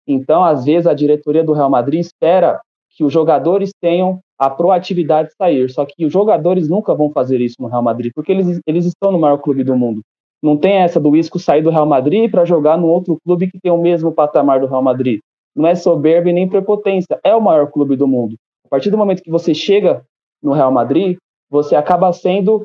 [0.06, 5.30] Então, às vezes, a diretoria do Real Madrid espera que os jogadores tenham a proatividade
[5.30, 5.70] de sair.
[5.70, 9.14] Só que os jogadores nunca vão fazer isso no Real Madrid, porque eles, eles estão
[9.14, 10.02] no maior clube do mundo.
[10.42, 13.60] Não tem essa do Isco sair do Real Madrid para jogar num outro clube que
[13.62, 15.22] tem o mesmo patamar do Real Madrid.
[15.56, 18.36] Não é soberba e nem prepotência, é o maior clube do mundo.
[18.66, 20.04] A partir do momento que você chega
[20.42, 21.18] no Real Madrid,
[21.50, 22.64] você acaba sendo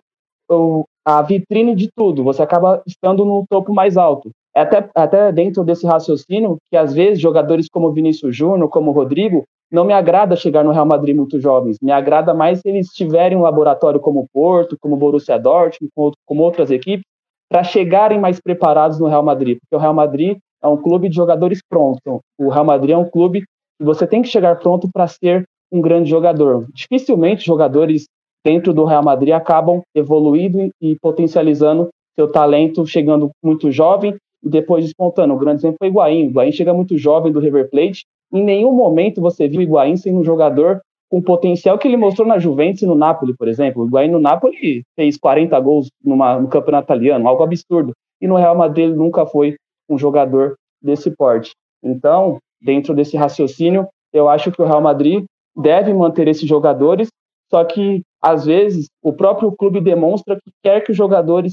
[0.49, 4.31] o, a vitrine de tudo, você acaba estando no topo mais alto.
[4.55, 9.45] É até, até dentro desse raciocínio que às vezes jogadores como Vinícius Júnior, como Rodrigo,
[9.71, 11.77] não me agrada chegar no Real Madrid muito jovens.
[11.83, 16.43] Me agrada mais se eles tiverem um laboratório como Porto, como Borussia Dortmund, como, como
[16.43, 17.05] outras equipes,
[17.51, 19.59] para chegarem mais preparados no Real Madrid.
[19.61, 22.01] Porque o Real Madrid é um clube de jogadores prontos.
[22.39, 25.81] O Real Madrid é um clube que você tem que chegar pronto para ser um
[25.81, 26.67] grande jogador.
[26.73, 28.07] Dificilmente jogadores
[28.49, 34.87] dentro do Real Madrid acabam evoluindo e potencializando seu talento, chegando muito jovem e depois
[34.87, 35.35] despontando.
[35.35, 36.27] O grande exemplo foi o Higuaín.
[36.27, 38.07] O Higuaín chega muito jovem do River Plate.
[38.33, 40.81] Em nenhum momento você viu o Higuaín sendo um jogador
[41.11, 43.83] com potencial que ele mostrou na Juventus e no Napoli, por exemplo.
[43.83, 47.93] O Higuaín no Napoli fez 40 gols numa, no campeonato italiano, algo absurdo.
[48.19, 49.57] E no Real Madrid ele nunca foi
[49.91, 51.51] um jogador desse porte.
[51.85, 57.09] Então, dentro desse raciocínio, eu acho que o Real Madrid deve manter esses jogadores,
[57.51, 61.53] só que às vezes o próprio clube demonstra que quer que os jogadores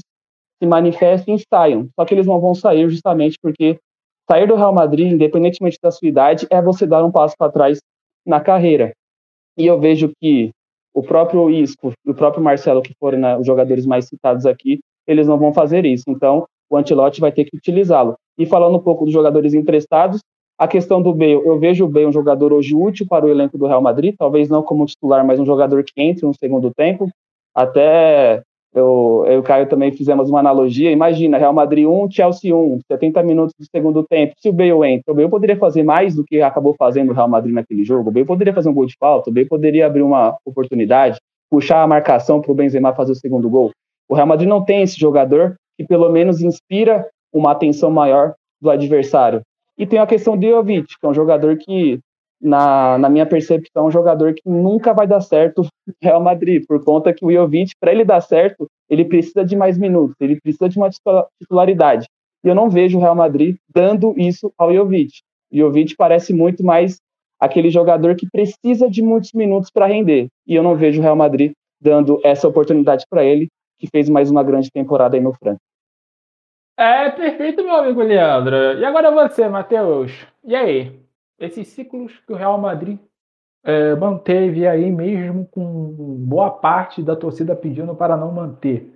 [0.62, 1.88] se manifestem e saiam.
[1.94, 3.78] Só que eles não vão sair justamente porque
[4.28, 7.78] sair do Real Madrid, independentemente da sua idade, é você dar um passo para trás
[8.26, 8.92] na carreira.
[9.56, 10.50] E eu vejo que
[10.92, 14.80] o próprio Isco e o próprio Marcelo, que foram né, os jogadores mais citados aqui,
[15.06, 16.04] eles não vão fazer isso.
[16.08, 18.16] Então, o Antilote vai ter que utilizá-lo.
[18.38, 20.20] E falando um pouco dos jogadores emprestados,
[20.58, 23.58] a questão do Bale, eu vejo o Bale um jogador hoje útil para o elenco
[23.58, 27.10] do Real Madrid, talvez não como titular, mas um jogador que entre no segundo tempo.
[27.54, 28.42] Até
[28.74, 30.90] eu, eu e o Caio também fizemos uma analogia.
[30.90, 34.34] Imagina, Real Madrid 1, Chelsea 1, 70 minutos do segundo tempo.
[34.38, 37.28] Se o Bale entra, o Bale poderia fazer mais do que acabou fazendo o Real
[37.28, 38.10] Madrid naquele jogo.
[38.10, 41.18] O Bale poderia fazer um gol de falta, o Bale poderia abrir uma oportunidade,
[41.50, 43.70] puxar a marcação para o Benzema fazer o segundo gol.
[44.08, 48.70] O Real Madrid não tem esse jogador que pelo menos inspira uma atenção maior do
[48.70, 49.42] adversário.
[49.78, 52.00] E tem a questão do Jovic, que é um jogador que
[52.40, 56.64] na, na minha percepção, é um jogador que nunca vai dar certo no Real Madrid,
[56.66, 60.38] por conta que o Jovic, para ele dar certo, ele precisa de mais minutos, ele
[60.40, 60.90] precisa de uma
[61.40, 62.06] titularidade.
[62.44, 65.20] E eu não vejo o Real Madrid dando isso ao Jovic.
[65.52, 66.98] O Jovic parece muito mais
[67.40, 70.28] aquele jogador que precisa de muitos minutos para render.
[70.46, 73.48] E eu não vejo o Real Madrid dando essa oportunidade para ele,
[73.78, 75.60] que fez mais uma grande temporada aí no França.
[76.76, 78.54] É perfeito, meu amigo Leandro.
[78.78, 80.26] E agora você, Matheus.
[80.44, 81.00] E aí?
[81.38, 82.98] Esses ciclos que o Real Madrid
[83.64, 85.64] é, manteve aí mesmo com
[86.26, 88.94] boa parte da torcida pedindo para não manter.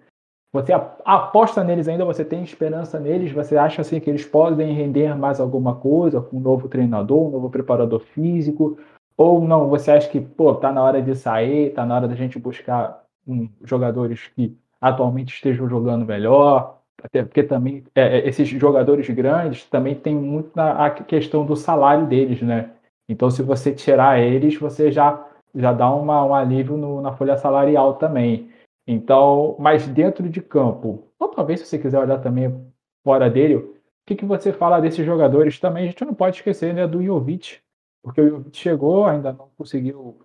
[0.53, 0.73] Você
[1.05, 2.05] aposta neles ainda?
[2.05, 3.33] Você tem esperança neles?
[3.33, 7.31] Você acha assim que eles podem render mais alguma coisa com um novo treinador, um
[7.31, 8.79] novo preparador físico?
[9.17, 9.69] Ou não?
[9.69, 13.05] Você acha que pô, tá na hora de sair, tá na hora da gente buscar
[13.27, 16.80] um, jogadores que atualmente estejam jogando melhor?
[17.03, 21.57] Até porque também é, é esses jogadores grandes também tem muito na, a questão do
[21.57, 22.71] salário deles, né?
[23.09, 27.37] Então, se você tirar eles, você já já dá uma, um alívio no, na folha
[27.37, 28.51] salarial também.
[28.87, 32.73] Então, mas dentro de campo, ou talvez se você quiser olhar também
[33.05, 33.75] fora dele, o
[34.07, 35.85] que, que você fala desses jogadores também?
[35.85, 37.59] A gente não pode esquecer né, do Jovic,
[38.03, 40.19] porque o Jovic chegou, ainda não conseguiu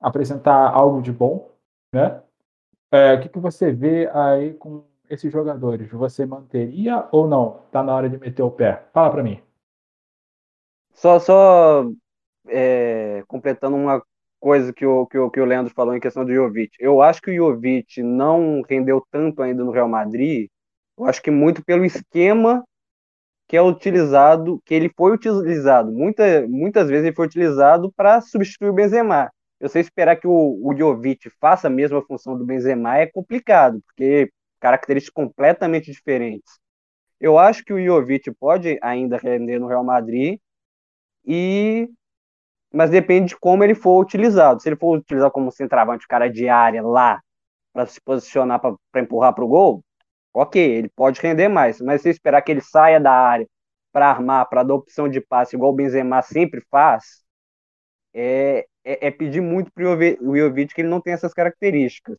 [0.00, 1.50] apresentar algo de bom,
[1.92, 2.22] né?
[2.90, 5.90] É, o que, que você vê aí com esses jogadores?
[5.90, 7.62] Você manteria ou não?
[7.70, 8.84] Tá na hora de meter o pé?
[8.92, 9.40] Fala para mim.
[10.92, 11.84] Só, só
[12.48, 14.02] é, completando uma
[14.40, 16.76] coisa que o, que, o, que o Leandro falou em questão do Jovic.
[16.78, 20.48] Eu acho que o Jovic não rendeu tanto ainda no Real Madrid,
[20.98, 22.64] eu acho que muito pelo esquema
[23.48, 25.92] que é utilizado, que ele foi utilizado.
[25.92, 29.30] Muita, muitas vezes ele foi utilizado para substituir o Benzema.
[29.60, 33.80] Eu sei esperar que o, o Jovic faça a mesma função do Benzema é complicado,
[33.86, 34.30] porque
[34.60, 36.58] características completamente diferentes.
[37.20, 40.38] Eu acho que o Jovic pode ainda render no Real Madrid
[41.24, 41.88] e
[42.72, 44.60] mas depende de como ele for utilizado.
[44.60, 47.20] Se ele for utilizado como centroavante, cara de área lá,
[47.72, 49.84] para se posicionar para empurrar para o gol,
[50.34, 51.80] ok, ele pode render mais.
[51.80, 53.48] Mas se esperar que ele saia da área
[53.92, 57.24] para armar, para dar opção de passe, igual o Benzema sempre faz,
[58.14, 62.18] é, é, é pedir muito para o Jovic que ele não tem essas características.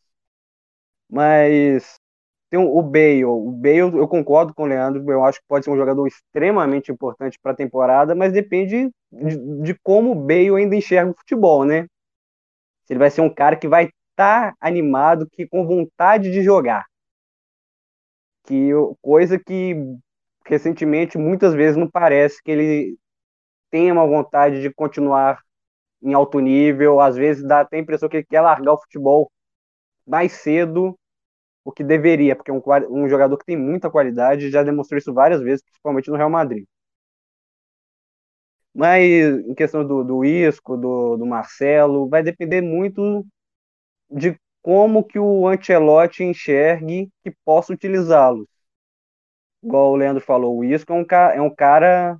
[1.09, 1.99] Mas
[2.49, 3.25] tem o Bale.
[3.25, 6.91] O Bale, eu concordo com o Leandro, eu acho que pode ser um jogador extremamente
[6.91, 11.65] importante para a temporada, mas depende de, de, como o Bale ainda enxerga o futebol,
[11.65, 11.87] né?
[12.85, 16.41] Se ele vai ser um cara que vai estar tá animado, que com vontade de
[16.41, 16.85] jogar.
[18.45, 18.71] Que
[19.01, 19.75] coisa que
[20.45, 22.97] recentemente muitas vezes não parece que ele
[23.69, 25.41] tenha uma vontade de continuar
[26.01, 29.29] em alto nível, às vezes dá até a impressão que ele quer largar o futebol
[30.05, 30.97] mais cedo
[31.67, 35.41] o que deveria, porque um, um jogador que tem muita qualidade, já demonstrou isso várias
[35.41, 36.65] vezes, principalmente no Real Madrid.
[38.73, 39.03] Mas
[39.45, 43.25] em questão do, do Isco, do, do Marcelo, vai depender muito
[44.09, 48.47] de como que o Ancelotti enxergue que possa utilizá-los.
[49.61, 52.17] Igual o Leandro falou, o Isco é um, é um cara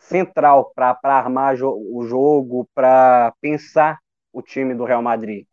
[0.00, 4.00] central para armar o jogo, para pensar
[4.32, 5.46] o time do Real Madrid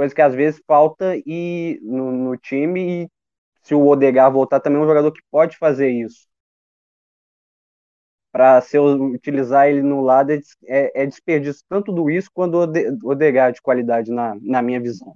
[0.00, 3.08] coisa que às vezes falta e no, no time e
[3.62, 6.26] se o Odegar voltar também é um jogador que pode fazer isso.
[8.32, 13.08] Para se utilizar ele no lado é, é, é desperdício tanto do Isco quanto do
[13.08, 15.14] Odegar de qualidade na, na minha visão.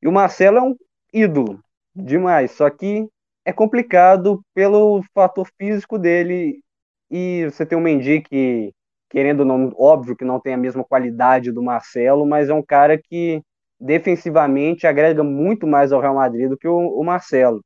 [0.00, 0.76] E o Marcelo é um
[1.12, 1.58] ídolo
[1.92, 3.08] demais, só que
[3.44, 6.60] é complicado pelo fator físico dele
[7.10, 8.72] e você tem o Mendy que
[9.10, 12.62] querendo ou não, óbvio que não tem a mesma qualidade do Marcelo, mas é um
[12.62, 13.42] cara que
[13.82, 17.64] defensivamente agrega muito mais ao Real Madrid do que o, o Marcelo.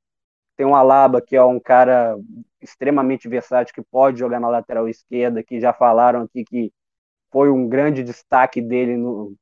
[0.57, 2.17] Tem o Alaba, que é um cara
[2.61, 6.73] extremamente versátil, que pode jogar na lateral esquerda, que já falaram aqui que
[7.31, 9.37] foi um grande destaque dele no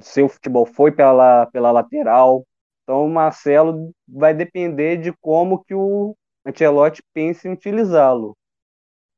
[0.00, 2.44] seu futebol, foi pela, pela lateral.
[2.82, 8.36] Então o Marcelo vai depender de como que o Ancelotti pense em utilizá-lo.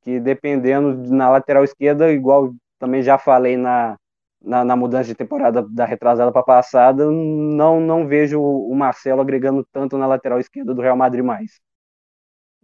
[0.03, 3.97] Que dependendo na lateral esquerda, igual também já falei na,
[4.45, 9.67] na, na, mudança de temporada da retrasada para passada, não, não vejo o Marcelo agregando
[9.73, 11.61] tanto na lateral esquerda do Real Madrid mais.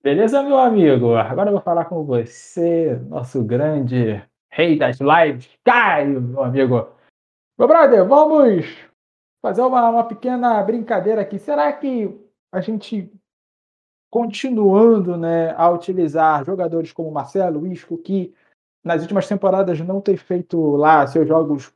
[0.02, 1.14] Beleza, meu amigo?
[1.14, 6.88] Agora eu vou falar com você, nosso grande rei das lives, Caio, meu amigo.
[7.58, 8.66] Meu brother, vamos
[9.42, 11.38] fazer uma, uma pequena brincadeira aqui.
[11.38, 12.18] Será que
[12.50, 13.12] a gente,
[14.10, 18.34] continuando né, a utilizar jogadores como Marcelo, Isco, que
[18.82, 21.72] nas últimas temporadas não tem feito lá seus jogos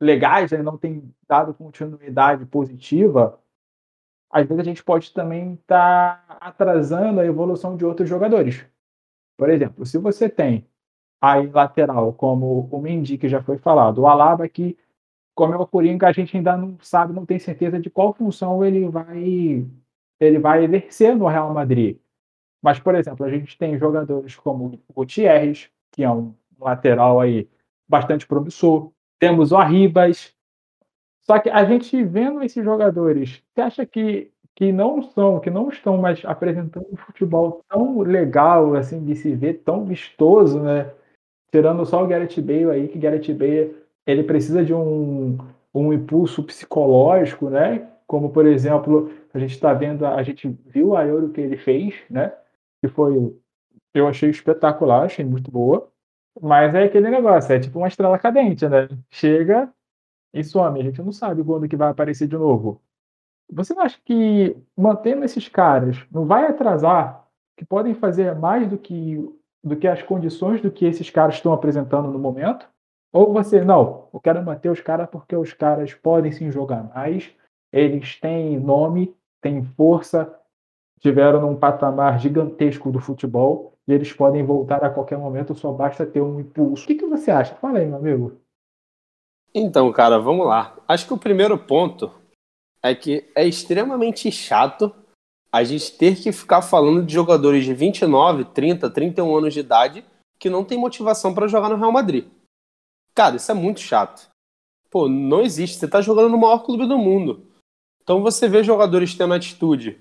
[0.00, 3.38] legais, ele não tem dado continuidade positiva,
[4.30, 8.66] às vezes a gente pode também estar tá atrasando a evolução de outros jogadores.
[9.36, 10.66] Por exemplo, se você tem
[11.20, 14.76] aí lateral como o Mendy, que já foi falado, o Alaba, que
[15.34, 18.64] como é o Coringa, a gente ainda não sabe, não tem certeza de qual função
[18.64, 19.66] ele vai
[20.20, 21.98] ele vai exercer no Real Madrid.
[22.62, 27.48] Mas, por exemplo, a gente tem jogadores como o Gutierrez, que é um lateral aí
[27.88, 28.90] bastante promissor.
[29.20, 30.34] Temos o Arribas.
[31.20, 35.68] Só que a gente vendo esses jogadores, você acha que, que não são, que não
[35.68, 40.90] estão mais apresentando um futebol tão legal, assim, de se ver, tão vistoso, né?
[41.52, 45.38] Tirando só o Gareth Bale aí, que Gareth Bale ele precisa de um,
[45.72, 47.88] um impulso psicológico, né?
[48.06, 51.94] Como, por exemplo, a gente está vendo, a gente viu a Euro que ele fez,
[52.10, 52.32] né?
[52.80, 53.32] Que foi,
[53.94, 55.90] eu achei espetacular, achei muito boa.
[56.40, 58.88] Mas é aquele negócio, é tipo uma estrela cadente, né?
[59.10, 59.72] Chega
[60.32, 62.80] e some, a gente não sabe quando que vai aparecer de novo.
[63.52, 68.78] Você não acha que mantendo esses caras não vai atrasar, que podem fazer mais do
[68.78, 69.18] que,
[69.62, 72.66] do que as condições do que esses caras estão apresentando no momento?
[73.12, 77.30] Ou você, não, eu quero manter os caras porque os caras podem sim jogar mais,
[77.70, 80.34] eles têm nome, têm força,
[81.02, 86.06] tiveram num patamar gigantesco do futebol e eles podem voltar a qualquer momento, só basta
[86.06, 86.84] ter um impulso.
[86.84, 87.54] O que, que você acha?
[87.56, 88.40] Fala aí, meu amigo.
[89.54, 90.76] Então, cara, vamos lá.
[90.86, 92.10] Acho que o primeiro ponto
[92.82, 94.94] é que é extremamente chato
[95.52, 100.04] a gente ter que ficar falando de jogadores de 29, 30, 31 anos de idade
[100.38, 102.26] que não tem motivação para jogar no Real Madrid.
[103.14, 104.30] Cara, isso é muito chato.
[104.90, 105.76] Pô, não existe.
[105.76, 107.46] Você tá jogando no maior clube do mundo.
[108.02, 110.00] Então você vê jogadores tendo atitude,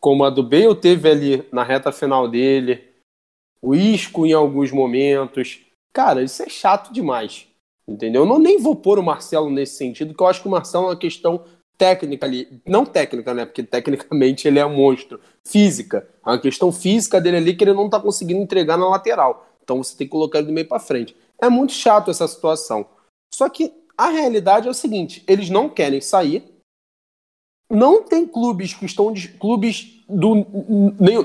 [0.00, 2.82] como a do Bale teve ali na reta final dele,
[3.62, 5.60] o Isco em alguns momentos.
[5.92, 7.46] Cara, isso é chato demais.
[7.86, 8.22] Entendeu?
[8.22, 10.84] Eu não, nem vou pôr o Marcelo nesse sentido, que eu acho que o Marcelo
[10.84, 11.44] é uma questão
[11.76, 12.60] técnica ali.
[12.66, 13.44] Não técnica, né?
[13.44, 15.20] Porque tecnicamente ele é um monstro.
[15.44, 16.08] Física.
[16.24, 19.46] É uma questão física dele ali que ele não tá conseguindo entregar na lateral.
[19.62, 21.16] Então você tem que colocar ele do meio para frente.
[21.40, 22.86] É muito chato essa situação.
[23.34, 26.44] Só que a realidade é o seguinte: eles não querem sair.
[27.70, 29.14] Não tem clubes que estão.
[29.38, 30.44] Clubes do.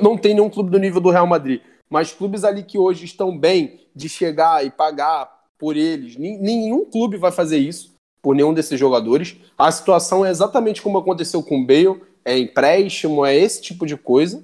[0.01, 1.61] Não tem nenhum clube do nível do Real Madrid.
[1.89, 6.15] Mas clubes ali que hoje estão bem de chegar e pagar por eles.
[6.17, 9.35] Nenhum clube vai fazer isso por nenhum desses jogadores.
[9.57, 12.01] A situação é exatamente como aconteceu com o Bale.
[12.23, 14.43] É empréstimo, é esse tipo de coisa.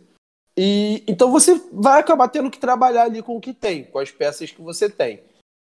[0.55, 4.11] E então você vai acabar tendo que trabalhar ali com o que tem, com as
[4.11, 5.21] peças que você tem.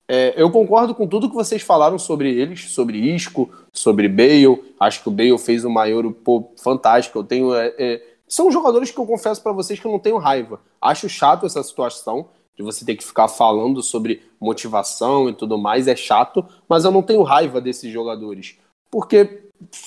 [0.10, 4.64] É, eu concordo com tudo que vocês falaram sobre eles, sobre Isco, sobre Bale.
[4.80, 7.20] Acho que o Bale fez o maior pô, fantástico.
[7.20, 7.54] Eu tenho.
[7.54, 10.62] É, é, são jogadores que eu confesso para vocês que eu não tenho raiva.
[10.82, 15.88] Acho chato essa situação de você ter que ficar falando sobre motivação e tudo mais.
[15.88, 18.58] É chato, mas eu não tenho raiva desses jogadores.
[18.90, 19.44] Porque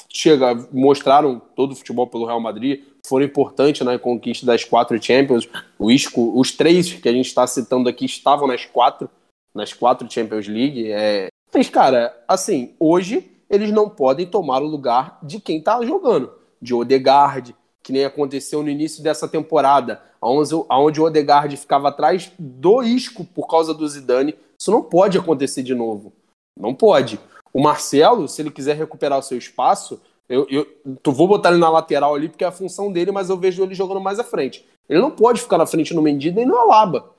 [0.09, 5.49] chega, mostraram todo o futebol pelo Real Madrid, foram importantes na conquista das quatro Champions.
[5.79, 9.09] O Isco, os três que a gente está citando aqui estavam nas quatro
[9.55, 10.91] nas quatro Champions League.
[10.91, 11.29] É...
[11.53, 16.33] Mas, cara, assim, hoje eles não podem tomar o lugar de quem tá jogando,
[16.63, 22.83] de Odegaard, que nem aconteceu no início dessa temporada, onde o Odegaard ficava atrás do
[22.83, 24.37] Isco por causa do Zidane.
[24.59, 26.13] Isso não pode acontecer de novo.
[26.57, 27.19] Não pode.
[27.53, 30.67] O Marcelo, se ele quiser recuperar o seu espaço, eu, eu
[31.03, 33.63] tu vou botar ele na lateral ali porque é a função dele, mas eu vejo
[33.63, 34.65] ele jogando mais à frente.
[34.89, 37.11] Ele não pode ficar na frente no Mendy nem no Alaba.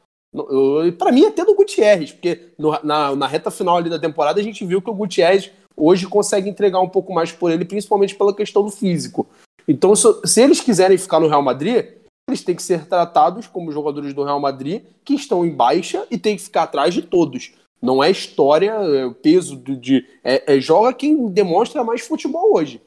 [0.98, 4.44] Para mim, até do Gutierrez, porque no, na, na reta final ali da temporada a
[4.44, 8.36] gente viu que o Gutierrez hoje consegue entregar um pouco mais por ele, principalmente pela
[8.36, 9.28] questão do físico.
[9.68, 11.86] Então, se, se eles quiserem ficar no Real Madrid,
[12.30, 16.18] eles têm que ser tratados como jogadores do Real Madrid que estão em baixa e
[16.18, 17.54] têm que ficar atrás de todos.
[17.82, 19.76] Não é história, é peso de.
[19.76, 22.80] de é, é, joga quem demonstra mais futebol hoje.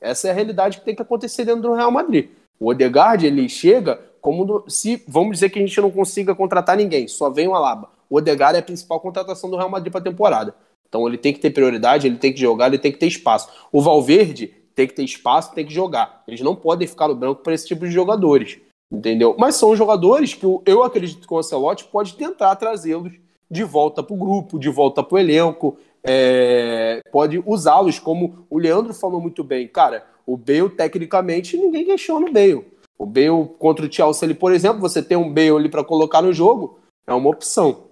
[0.00, 2.28] Essa é a realidade que tem que acontecer dentro do Real Madrid.
[2.58, 7.06] O Odegaard, ele chega como se vamos dizer que a gente não consiga contratar ninguém,
[7.06, 7.90] só vem o Alaba.
[8.10, 10.52] O Odegaard é a principal contratação do Real Madrid para a temporada.
[10.88, 13.48] Então ele tem que ter prioridade, ele tem que jogar, ele tem que ter espaço.
[13.70, 16.24] O Valverde tem que ter espaço, tem que jogar.
[16.26, 18.58] Eles não podem ficar no branco para esse tipo de jogadores,
[18.92, 19.36] entendeu?
[19.38, 23.12] Mas são jogadores que eu acredito que o Ancelotti pode tentar trazê-los
[23.48, 28.58] de volta para o grupo, de volta para o elenco, é, pode usá-los como o
[28.58, 29.68] Leandro falou muito bem.
[29.68, 32.66] Cara, o Bale, tecnicamente, ninguém questiona o Bale.
[32.98, 36.22] O Bale contra o Chelsea, ali, por exemplo, você tem um Bale ali para colocar
[36.22, 37.86] no jogo, é uma opção.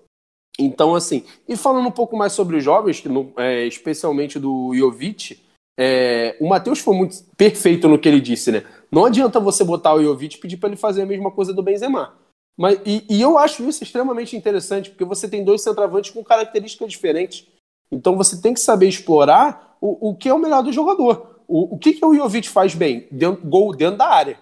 [0.59, 3.03] Então, assim, e falando um pouco mais sobre os jovens,
[3.37, 5.41] é, especialmente do Jovic,
[5.79, 8.65] é, o Matheus foi muito perfeito no que ele disse, né?
[8.91, 11.63] Não adianta você botar o Jovic e pedir para ele fazer a mesma coisa do
[11.63, 12.15] Benzema.
[12.57, 16.93] Mas, e, e, eu acho isso extremamente interessante, porque você tem dois centroavantes com características
[16.93, 17.49] diferentes.
[17.91, 21.41] Então você tem que saber explorar o, o que é o melhor do jogador.
[21.49, 23.09] O, o que, que o Jovic faz bem?
[23.11, 24.39] Dentro, gol dentro da área.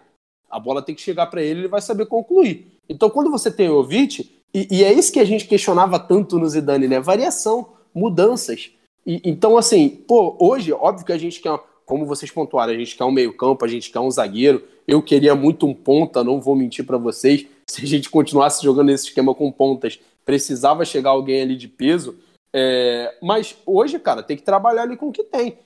[0.53, 2.67] A bola tem que chegar para ele, ele vai saber concluir.
[2.87, 6.39] Então, quando você tem o Jovic, e, e, é isso que a gente questionava tanto
[6.39, 7.01] no Zidane, né?
[7.01, 8.71] Variação, mudanças.
[9.07, 12.95] E, então, assim, pô, hoje, óbvio que a gente quer, como vocês pontuaram, a gente
[12.95, 14.63] quer um meio-campo, a gente quer um zagueiro.
[14.87, 17.47] Eu queria muito um ponta, não vou mentir para vocês.
[17.67, 22.19] Se a gente continuasse jogando esse esquema com pontas, precisava chegar alguém ali de peso.
[22.55, 25.57] É, mas hoje, cara, tem que trabalhar ali com o que tem.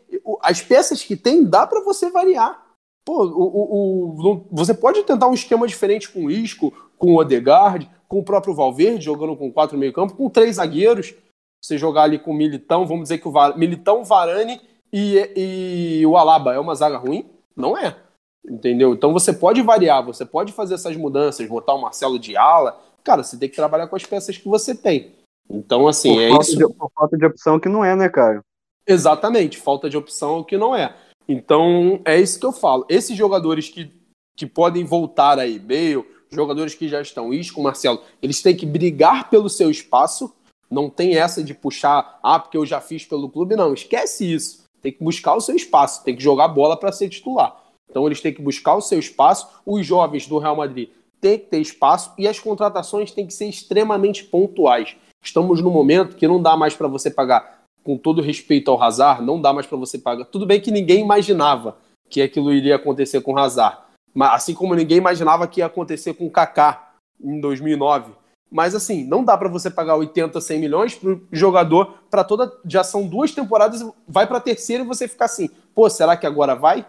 [0.40, 2.65] As peças que tem, dá para você variar.
[3.06, 7.18] Pô, o, o, o, você pode tentar um esquema diferente com o Isco, com o
[7.18, 11.14] Odegaard, com o próprio Valverde, jogando com quatro meio campo, com três zagueiros.
[11.62, 14.60] Você jogar ali com o Militão, vamos dizer que o Va Militão, Varane
[14.92, 17.24] e, e o Alaba é uma zaga ruim?
[17.56, 17.96] Não é.
[18.44, 18.92] Entendeu?
[18.92, 22.80] Então você pode variar, você pode fazer essas mudanças, botar o Marcelo de ala.
[23.04, 25.14] Cara, você tem que trabalhar com as peças que você tem.
[25.48, 26.56] Então, assim, por é isso.
[26.56, 28.40] De, por falta de opção que não é, né, cara?
[28.84, 30.94] Exatamente, falta de opção que não é.
[31.28, 32.86] Então, é isso que eu falo.
[32.88, 33.90] Esses jogadores que,
[34.36, 39.28] que podem voltar aí, Bale, jogadores que já estão, Isco, Marcelo, eles têm que brigar
[39.28, 40.32] pelo seu espaço.
[40.70, 43.56] Não tem essa de puxar, ah, porque eu já fiz pelo clube.
[43.56, 44.64] Não, esquece isso.
[44.80, 47.64] Tem que buscar o seu espaço, tem que jogar bola para ser titular.
[47.90, 49.48] Então, eles têm que buscar o seu espaço.
[49.64, 53.46] Os jovens do Real Madrid têm que ter espaço e as contratações têm que ser
[53.46, 54.96] extremamente pontuais.
[55.22, 57.55] Estamos num momento que não dá mais para você pagar,
[57.86, 60.24] com todo respeito ao Hazard, não dá mais para você pagar.
[60.24, 61.76] Tudo bem que ninguém imaginava
[62.10, 63.78] que aquilo iria acontecer com o Hazard,
[64.12, 68.10] mas assim como ninguém imaginava que ia acontecer com o Kaká em 2009.
[68.50, 72.82] Mas assim, não dá para você pagar 80, 100 milhões pro jogador para toda já
[72.82, 76.84] são duas temporadas, vai para terceira e você ficar assim, pô, será que agora vai?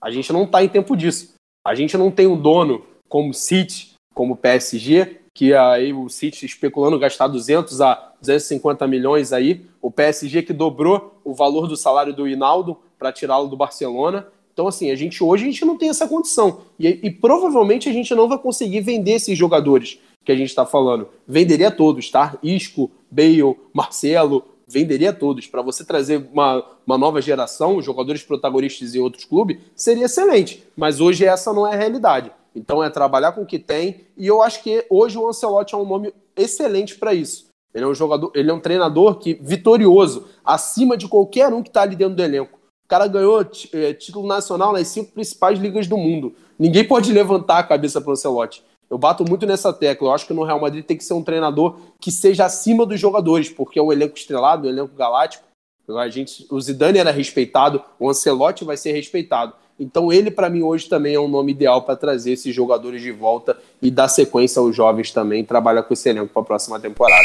[0.00, 1.34] A gente não tá em tempo disso.
[1.66, 6.98] A gente não tem um dono como City, como PSG, que aí o City especulando
[6.98, 12.28] gastar 200 a 250 milhões aí, o PSG que dobrou o valor do salário do
[12.28, 14.26] Hinaldo para tirá-lo do Barcelona.
[14.52, 16.62] Então, assim, a gente hoje a gente não tem essa condição.
[16.78, 20.66] E, e provavelmente a gente não vai conseguir vender esses jogadores que a gente está
[20.66, 21.08] falando.
[21.26, 22.36] Venderia todos, tá?
[22.42, 25.46] Isco, Bale, Marcelo, venderia todos.
[25.46, 30.62] Para você trazer uma, uma nova geração, jogadores protagonistas em outros clubes, seria excelente.
[30.76, 32.30] Mas hoje essa não é a realidade.
[32.54, 34.06] Então é trabalhar com o que tem.
[34.16, 37.48] E eu acho que hoje o Ancelotti é um nome excelente para isso.
[37.72, 41.68] Ele é um jogador, ele é um treinador que vitorioso, acima de qualquer um que
[41.68, 42.58] está ali dentro do elenco.
[42.84, 46.34] O cara ganhou é, título nacional nas cinco principais ligas do mundo.
[46.58, 48.64] Ninguém pode levantar a cabeça para o Ancelotti.
[48.90, 50.08] Eu bato muito nessa tecla.
[50.08, 52.98] Eu acho que no Real Madrid tem que ser um treinador que seja acima dos
[52.98, 55.44] jogadores, porque é um elenco estrelado, um elenco galáctico.
[55.88, 59.54] A gente, o Zidane era respeitado, o Ancelotti vai ser respeitado.
[59.80, 63.10] Então ele para mim hoje também é um nome ideal para trazer esses jogadores de
[63.10, 67.24] volta e dar sequência aos jovens também, trabalhar com esse elenco para a próxima temporada.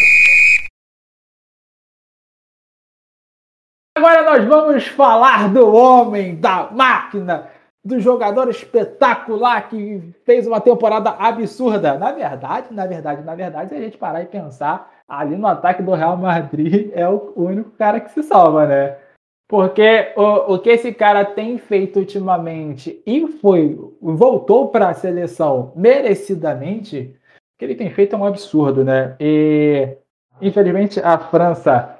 [3.97, 7.49] Agora nós vamos falar do homem, da máquina,
[7.83, 11.97] do jogador espetacular que fez uma temporada absurda.
[11.97, 15.83] Na verdade, na verdade, na verdade, se a gente parar e pensar, ali no ataque
[15.83, 18.97] do Real Madrid é o único cara que se salva, né?
[19.47, 25.71] Porque o, o que esse cara tem feito ultimamente e foi voltou para a seleção
[25.75, 27.15] merecidamente,
[27.55, 29.15] o que ele tem feito é um absurdo, né?
[29.19, 29.97] E
[30.41, 31.99] infelizmente a França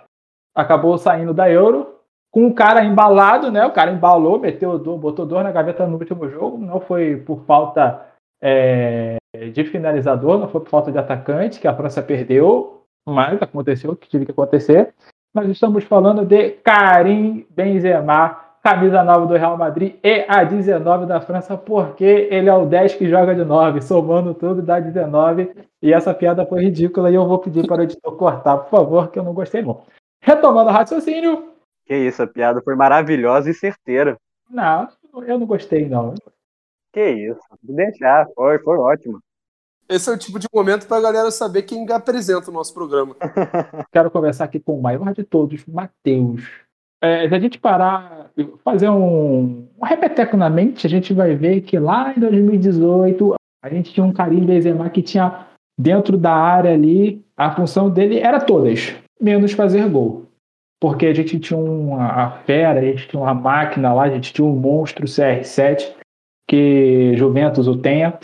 [0.56, 1.96] acabou saindo da Euro
[2.32, 3.66] com o cara embalado, né?
[3.66, 6.58] O cara embalou, meteu, botou dor na gaveta no último jogo.
[6.58, 8.08] Não foi por falta
[8.42, 9.18] é,
[9.54, 13.96] de finalizador, não foi por falta de atacante que a França perdeu, mas aconteceu o
[13.96, 14.94] que tinha que acontecer.
[15.36, 21.20] Nós estamos falando de Karim Benzema, camisa 9 do Real Madrid e a 19 da
[21.20, 25.52] França, porque ele é o 10 que joga de 9, somando tudo dá 19.
[25.82, 29.12] E essa piada foi ridícula e eu vou pedir para o editor cortar, por favor,
[29.12, 29.84] que eu não gostei não.
[30.22, 31.52] Retomando o raciocínio.
[31.86, 34.16] Que isso, a piada foi maravilhosa e certeira.
[34.50, 34.88] Não,
[35.28, 36.14] eu não gostei não.
[36.94, 39.20] Que isso, deixar, foi, foi ótimo.
[39.88, 43.16] Esse é o tipo de momento para a galera saber quem apresenta o nosso programa.
[43.92, 46.44] Quero conversar aqui com o maior de todos, Matheus.
[47.02, 48.32] É, se a gente parar,
[48.64, 53.70] fazer um, um repeteco na mente, a gente vai ver que lá em 2018 a
[53.70, 55.48] gente tinha um Karim Benzema que tinha
[55.80, 60.26] dentro da área ali, a função dele era todas, menos fazer gol.
[60.80, 64.34] Porque a gente tinha uma a fera, a gente tinha uma máquina lá, a gente
[64.34, 65.94] tinha um monstro CR7,
[66.48, 68.18] que Juventus o tenha,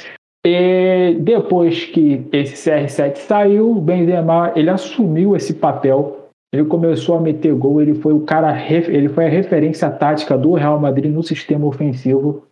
[0.45, 6.29] e depois que esse CR7 saiu, o Benzema ele assumiu esse papel.
[6.53, 10.53] Ele começou a meter gol, ele foi o cara, ele foi a referência tática do
[10.53, 12.45] Real Madrid no sistema ofensivo.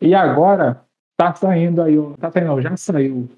[0.00, 0.80] E agora
[1.16, 3.28] tá saindo aí, tá saindo, já saiu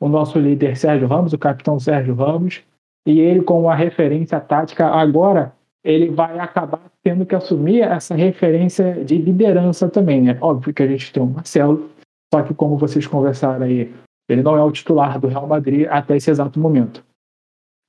[0.00, 2.62] o nosso líder Sérgio Ramos, o capitão Sérgio Ramos,
[3.06, 5.52] e ele como a referência tática agora
[5.84, 10.36] ele vai acabar tendo que assumir essa referência de liderança também, né?
[10.40, 11.88] Óbvio que a gente tem o Marcelo,
[12.32, 13.94] só que, como vocês conversaram aí,
[14.28, 17.04] ele não é o titular do Real Madrid até esse exato momento.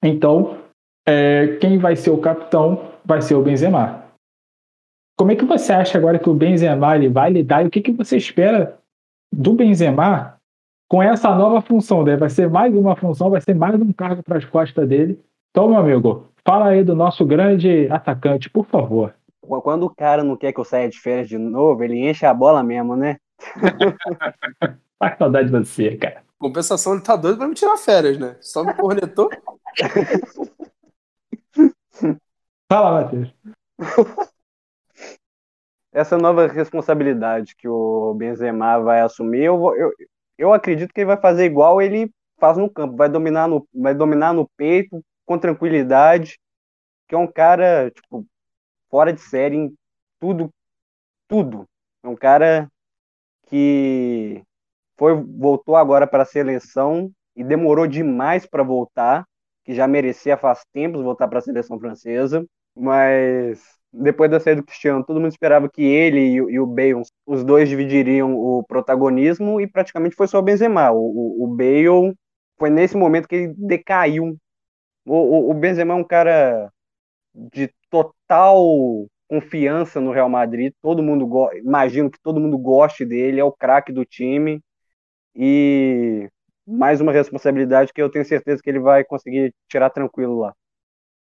[0.04, 0.58] Então,
[1.08, 4.04] é, quem vai ser o capitão vai ser o Benzema.
[5.18, 7.82] Como é que você acha agora que o Benzema ele vai lidar e o que,
[7.82, 8.78] que você espera
[9.34, 10.38] do Benzema
[10.90, 12.04] com essa nova função?
[12.04, 12.16] Né?
[12.16, 15.20] Vai ser mais uma função, vai ser mais um cargo para as costas dele.
[15.50, 19.16] Então, meu amigo, fala aí do nosso grande atacante, por favor.
[19.42, 22.34] Quando o cara não quer que eu saia de férias de novo, ele enche a
[22.34, 23.18] bola mesmo, né?
[25.00, 26.24] Faz saudade de você, cara.
[26.40, 28.36] Compensação, ele tá doido pra me tirar férias, né?
[28.42, 29.30] Só me cornetou.
[32.70, 33.34] Fala, Matheus.
[35.92, 39.92] Essa nova responsabilidade que o Benzema vai assumir, eu, eu,
[40.38, 43.96] eu acredito que ele vai fazer igual ele faz no campo, vai dominar no, vai
[43.96, 46.40] dominar no peito, com tranquilidade,
[47.08, 48.24] que é um cara, tipo,
[48.90, 49.74] fora de série em
[50.20, 50.52] tudo,
[51.28, 51.68] tudo.
[52.04, 52.70] É um cara
[53.48, 54.44] que
[54.98, 59.26] foi voltou agora para a seleção e demorou demais para voltar,
[59.64, 62.46] que já merecia faz tempos voltar para a seleção francesa,
[62.76, 67.44] mas depois da saída do Cristiano, todo mundo esperava que ele e, o Bale, os
[67.44, 70.92] dois dividiriam o protagonismo e praticamente foi só o Benzema.
[70.92, 72.14] O, o, o Bale
[72.60, 74.38] foi nesse momento que ele decaiu.
[75.06, 76.72] O, o, o Benzema é um cara
[77.34, 80.74] de total confiança no Real Madrid.
[80.82, 84.62] Todo mundo imagino que todo mundo goste dele, é o craque do time
[85.36, 86.28] e
[86.68, 90.54] mais uma responsabilidade que eu tenho certeza que ele vai conseguir tirar tranquilo lá.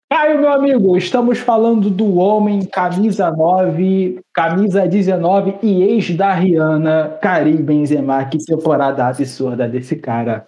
[0.10, 7.20] Caio, meu amigo, estamos falando do homem camisa 9, camisa 19 e ex da Rihanna,
[7.22, 8.24] Karim Benzema.
[8.24, 10.48] Que temporada absurda desse cara.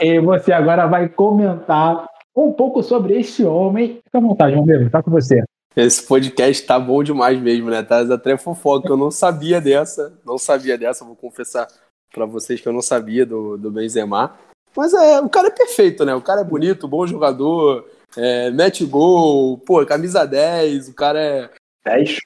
[0.00, 3.98] E você agora vai comentar um pouco sobre este homem.
[4.04, 5.42] Fica à vontade, meu amigo, tá com você.
[5.76, 7.82] Esse podcast tá bom demais mesmo, né?
[7.82, 8.88] Tá até fofoca.
[8.88, 11.68] Eu não sabia dessa, não sabia dessa, vou confessar
[12.10, 14.38] para vocês que eu não sabia do, do Benzema.
[14.74, 16.14] Mas é, o cara é perfeito, né?
[16.14, 21.50] O cara é bonito, bom jogador, é, mete gol, pô, camisa 10, o cara é.
[21.84, 22.20] 10?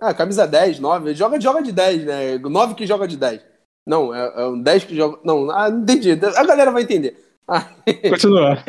[0.00, 1.08] Ah, camisa 10, 9.
[1.08, 2.38] Ele joga, joga de 10, né?
[2.38, 3.40] 9 que joga de 10.
[3.84, 5.18] Não, é, é um 10 que joga.
[5.24, 6.12] Não, ah, entendi.
[6.12, 7.16] A galera vai entender.
[8.08, 8.64] Continua.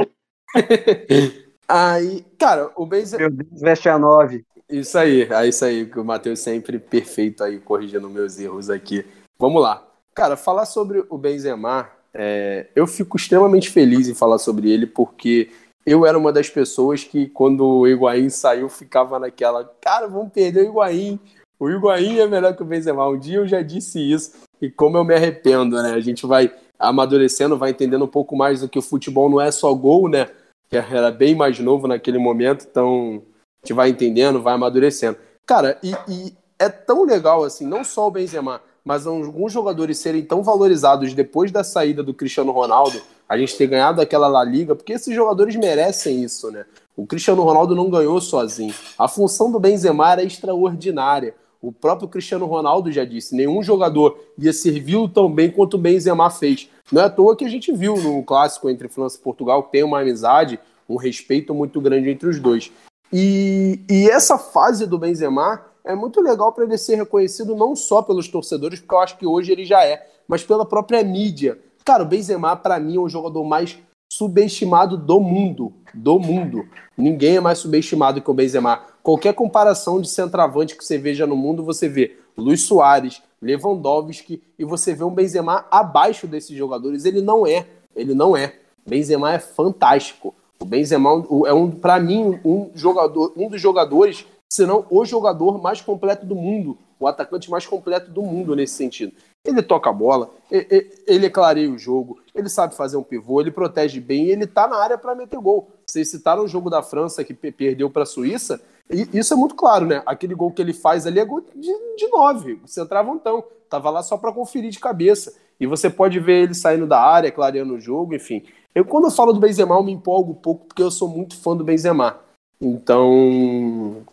[1.67, 3.21] Aí, cara, o Benzema.
[3.21, 4.45] Meu Deus, veste a 9.
[4.69, 9.05] Isso aí, é isso aí, que o Matheus sempre perfeito aí, corrigindo meus erros aqui.
[9.37, 9.85] Vamos lá.
[10.13, 15.51] Cara, falar sobre o Benzema, é, eu fico extremamente feliz em falar sobre ele, porque
[15.85, 20.61] eu era uma das pessoas que, quando o Higuaín saiu, ficava naquela, cara, vamos perder
[20.61, 21.19] o Higuaín.
[21.59, 23.07] O Higuaín é melhor que o Benzema.
[23.07, 25.93] Um dia eu já disse isso, e como eu me arrependo, né?
[25.93, 29.51] A gente vai amadurecendo, vai entendendo um pouco mais do que o futebol não é
[29.51, 30.27] só gol, né?
[30.69, 33.21] Que era bem mais novo naquele momento, então
[33.63, 35.17] a gente vai entendendo, vai amadurecendo.
[35.45, 40.23] Cara, e, e é tão legal assim, não só o Benzema, mas alguns jogadores serem
[40.23, 44.75] tão valorizados depois da saída do Cristiano Ronaldo, a gente ter ganhado aquela La Liga,
[44.75, 46.65] porque esses jogadores merecem isso, né?
[46.95, 48.73] O Cristiano Ronaldo não ganhou sozinho.
[48.97, 51.33] A função do Benzema era extraordinária.
[51.65, 56.29] O próprio Cristiano Ronaldo já disse, nenhum jogador ia servir tão bem quanto o Benzema
[56.29, 56.69] fez.
[56.91, 59.83] Não é à toa que a gente viu no clássico entre França e Portugal tem
[59.83, 62.71] uma amizade, um respeito muito grande entre os dois.
[63.11, 68.03] E, e essa fase do Benzema é muito legal para ele ser reconhecido não só
[68.03, 71.57] pelos torcedores, porque eu acho que hoje ele já é, mas pela própria mídia.
[71.83, 73.75] Cara, o Benzema, para mim, é o jogador mais
[74.13, 75.73] subestimado do mundo.
[75.95, 76.67] Do mundo.
[76.95, 78.83] Ninguém é mais subestimado que o Benzema.
[79.05, 84.65] Qualquer comparação de centroavante que você veja no mundo, você vê Luiz Soares, Lewandowski, e
[84.65, 87.05] você vê um Benzema abaixo desses jogadores.
[87.05, 87.67] Ele não é.
[87.95, 88.55] Ele não é.
[88.83, 90.33] Benzema é fantástico.
[90.59, 95.81] O Benzema é um, para mim, um jogador, um dos jogadores senão o jogador mais
[95.81, 99.13] completo do mundo, o atacante mais completo do mundo nesse sentido.
[99.43, 103.99] Ele toca a bola, ele clareia o jogo, ele sabe fazer um pivô, ele protege
[103.99, 105.69] bem, ele tá na área para meter gol.
[105.85, 109.55] Vocês citaram o jogo da França que perdeu para a Suíça, e isso é muito
[109.55, 110.03] claro, né?
[110.05, 113.43] Aquele gol que ele faz ali é gol de, de nove, centravantão.
[113.69, 115.33] Tava lá só para conferir de cabeça.
[115.59, 118.43] E você pode ver ele saindo da área, clareando o jogo, enfim.
[118.73, 121.37] Eu, quando eu falo do Benzema, eu me empolgo um pouco, porque eu sou muito
[121.37, 122.19] fã do Benzema.
[122.61, 124.03] Então,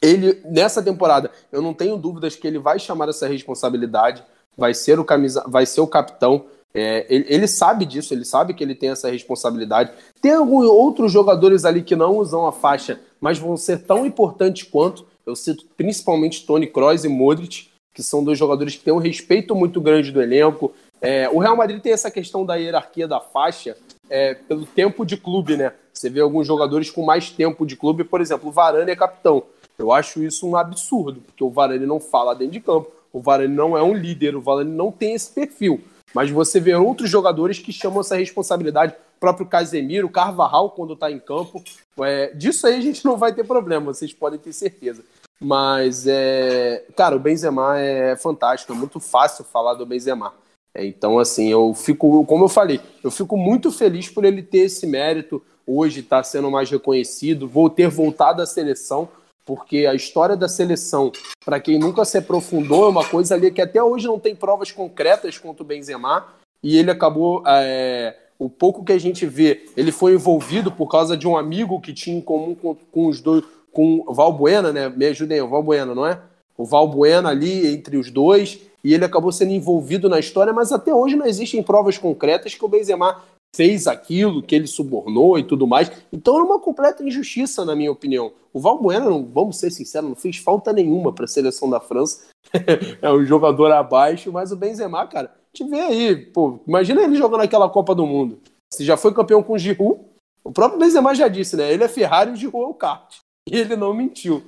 [0.00, 4.22] ele nessa temporada, eu não tenho dúvidas que ele vai chamar essa responsabilidade,
[4.56, 6.44] vai ser o camisa, vai ser o capitão.
[6.74, 9.92] É, ele, ele, sabe disso, ele sabe que ele tem essa responsabilidade.
[10.20, 14.64] Tem alguns outros jogadores ali que não usam a faixa, mas vão ser tão importantes
[14.64, 15.06] quanto.
[15.24, 19.54] Eu cito principalmente Tony Kroos e Modric, que são dois jogadores que têm um respeito
[19.54, 20.72] muito grande do elenco.
[21.00, 23.76] É, o Real Madrid tem essa questão da hierarquia da faixa
[24.10, 25.72] é, pelo tempo de clube, né?
[25.92, 29.44] Você vê alguns jogadores com mais tempo de clube, por exemplo, o Varane é capitão.
[29.78, 33.54] Eu acho isso um absurdo, porque o Varane não fala dentro de campo, o Varane
[33.54, 35.80] não é um líder, o Varane não tem esse perfil.
[36.14, 41.10] Mas você vê outros jogadores que chamam essa responsabilidade, o próprio Casemiro, Carvajal, quando está
[41.10, 41.62] em campo.
[42.00, 45.02] É, disso aí a gente não vai ter problema, vocês podem ter certeza.
[45.40, 50.32] Mas, é, cara, o Benzema é fantástico, é muito fácil falar do Benzema.
[50.72, 54.58] É, então, assim, eu fico, como eu falei, eu fico muito feliz por ele ter
[54.58, 59.08] esse mérito, hoje está sendo mais reconhecido, vou ter voltado à seleção,
[59.44, 61.12] porque a história da seleção,
[61.44, 64.72] para quem nunca se aprofundou, é uma coisa ali que até hoje não tem provas
[64.72, 66.26] concretas contra o Benzema,
[66.62, 71.16] e ele acabou, é, o pouco que a gente vê, ele foi envolvido por causa
[71.16, 74.88] de um amigo que tinha em comum com, com os dois, com o Valbuena, né?
[74.88, 76.18] Me ajudem, o Valbuena, não é?
[76.56, 80.94] O Valbuena ali entre os dois, e ele acabou sendo envolvido na história, mas até
[80.94, 83.22] hoje não existem provas concretas que o Benzema
[83.54, 85.90] fez aquilo, que ele subornou e tudo mais.
[86.12, 88.32] Então era uma completa injustiça, na minha opinião.
[88.52, 92.26] O Valbuena, vamos ser sinceros, não fez falta nenhuma para a seleção da França.
[93.00, 97.42] é um jogador abaixo, mas o Benzema, cara, te vê aí, pô, imagina ele jogando
[97.42, 98.40] aquela Copa do Mundo.
[98.72, 100.00] Se já foi campeão com o Giroud,
[100.42, 101.72] o próprio Benzema já disse, né?
[101.72, 103.16] Ele é Ferrari e o Giroud é o kart.
[103.46, 104.42] E ele não mentiu.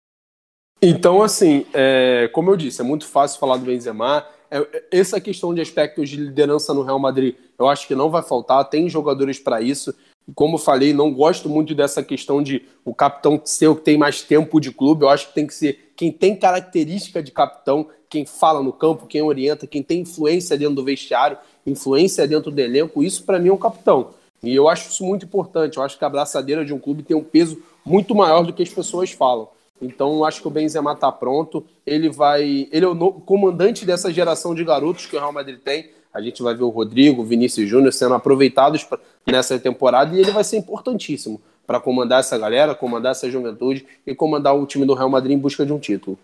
[0.80, 4.26] então, assim, é, como eu disse, é muito fácil falar do Benzema.
[4.52, 8.22] É, essa questão de aspectos de liderança no Real Madrid, eu acho que não vai
[8.22, 8.68] faltar.
[8.68, 9.94] Tem jogadores para isso.
[10.34, 14.20] Como falei, não gosto muito dessa questão de o capitão ser o que tem mais
[14.20, 15.04] tempo de clube.
[15.04, 19.06] Eu acho que tem que ser quem tem característica de capitão, quem fala no campo,
[19.06, 23.02] quem orienta, quem tem influência dentro do vestiário, influência dentro do elenco.
[23.02, 24.10] Isso, para mim, é um capitão.
[24.42, 25.78] E eu acho isso muito importante.
[25.78, 28.62] Eu acho que a abraçadeira de um clube tem um peso muito maior do que
[28.62, 29.48] as pessoas falam.
[29.82, 31.64] Então, acho que o Benzema está pronto.
[31.84, 32.68] Ele vai.
[32.70, 35.90] Ele é o comandante dessa geração de garotos que o Real Madrid tem.
[36.14, 38.86] A gente vai ver o Rodrigo, o Vinícius Júnior sendo aproveitados
[39.26, 44.14] nessa temporada e ele vai ser importantíssimo para comandar essa galera, comandar essa juventude e
[44.14, 46.18] comandar o time do Real Madrid em busca de um título.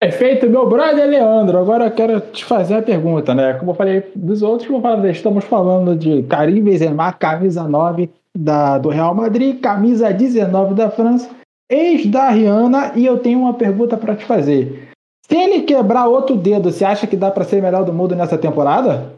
[0.00, 1.58] Perfeito, meu brother Leandro.
[1.58, 3.54] Agora eu quero te fazer a pergunta, né?
[3.54, 8.78] Como eu falei dos outros, vou falar, estamos falando de Karim Benzema, camisa 9 da,
[8.78, 11.30] do Real Madrid, camisa 19 da França,
[11.70, 14.88] ex da Rihanna, e eu tenho uma pergunta para te fazer.
[15.28, 18.36] Se ele quebrar outro dedo, você acha que dá para ser melhor do mundo nessa
[18.36, 19.12] temporada?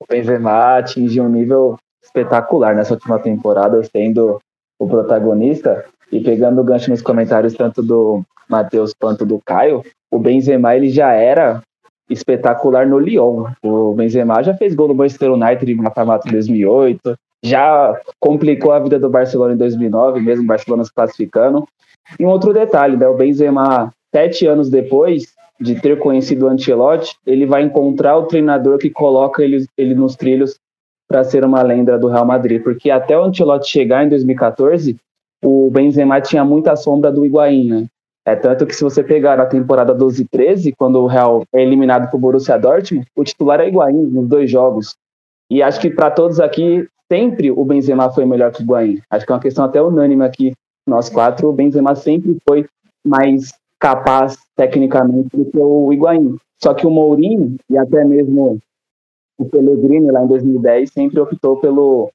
[0.00, 4.38] O Benzema atingiu um nível espetacular nessa última temporada, sendo
[4.78, 5.84] o protagonista.
[6.12, 10.88] E pegando o gancho nos comentários tanto do Matheus quanto do Caio, o Benzema ele
[10.88, 11.62] já era
[12.08, 13.46] espetacular no Lyon.
[13.62, 17.14] O Benzema já fez gol no Manchester United em mata-mata em 2008,
[17.44, 21.66] já complicou a vida do Barcelona em 2009, mesmo o Barcelona se classificando.
[22.18, 27.16] E um outro detalhe, né, o Benzema, sete anos depois de ter conhecido o Ancelotti,
[27.26, 30.58] ele vai encontrar o treinador que coloca ele, ele nos trilhos
[31.08, 34.96] para ser uma lenda do Real Madrid, porque até o Ancelotti chegar em 2014,
[35.42, 37.86] o Benzema tinha muita sombra do Higuaín, né?
[38.26, 41.62] É tanto que se você pegar na temporada 12 e 13, quando o Real é
[41.62, 44.94] eliminado por Borussia Dortmund, o titular é Higuaín nos dois jogos.
[45.50, 49.00] E acho que para todos aqui, sempre o Benzema foi melhor que o Higuaín.
[49.08, 50.52] Acho que é uma questão até unânime aqui,
[50.88, 52.66] nós quatro, o Benzema sempre foi
[53.06, 56.36] mais capaz tecnicamente do que o Higuaín.
[56.62, 58.58] Só que o Mourinho e até mesmo
[59.38, 62.10] o Pellegrini lá em 2010 sempre optou pelo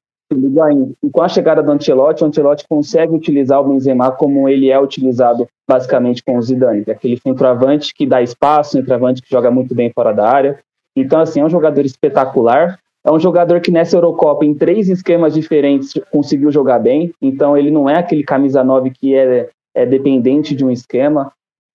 [1.02, 4.80] e com a chegada do Ancelotti, o Ancelotti consegue utilizar o Benzema como ele é
[4.80, 9.74] utilizado basicamente com o Zidane, é aquele centroavante que dá espaço, centroavante que joga muito
[9.74, 10.58] bem fora da área.
[10.96, 12.78] Então, assim, é um jogador espetacular.
[13.04, 17.12] É um jogador que nessa Eurocopa, em três esquemas diferentes, conseguiu jogar bem.
[17.20, 21.30] Então, ele não é aquele camisa 9 que é, é dependente de um esquema.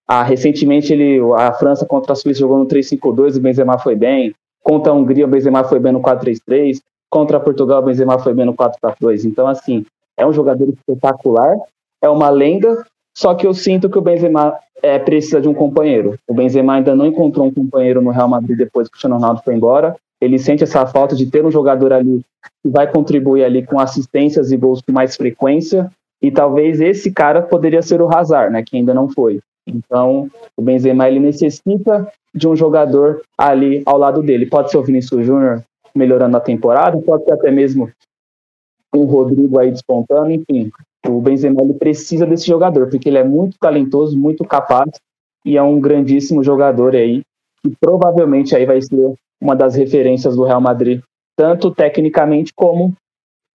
[0.07, 4.33] Ah, recentemente, ele, a França contra a Suíça jogou no 3-5-2, o Benzema foi bem.
[4.63, 6.81] Contra a Hungria, o Benzema foi bem no 4-3-3.
[7.11, 9.25] Contra Portugal, o Benzema foi bem no 4-4-2.
[9.25, 9.85] Então, assim,
[10.17, 11.55] é um jogador espetacular,
[12.01, 12.83] é uma lenda,
[13.15, 16.17] só que eu sinto que o Benzema é, precisa de um companheiro.
[16.27, 19.41] O Benzema ainda não encontrou um companheiro no Real Madrid depois que o Cristiano Ronaldo
[19.43, 19.95] foi embora.
[20.21, 22.21] Ele sente essa falta de ter um jogador ali
[22.61, 25.91] que vai contribuir ali com assistências e gols com mais frequência.
[26.21, 29.39] E talvez esse cara poderia ser o Hazard, né, que ainda não foi.
[29.65, 34.45] Então, o Benzema ele necessita de um jogador ali ao lado dele.
[34.45, 35.63] Pode ser o Vinícius Júnior,
[35.95, 37.89] melhorando a temporada, pode ser até mesmo
[38.93, 40.71] um Rodrigo aí despontando, enfim.
[41.07, 44.89] O Benzema ele precisa desse jogador, porque ele é muito talentoso, muito capaz
[45.45, 47.21] e é um grandíssimo jogador aí,
[47.61, 51.01] que provavelmente aí vai ser uma das referências do Real Madrid,
[51.37, 52.93] tanto tecnicamente como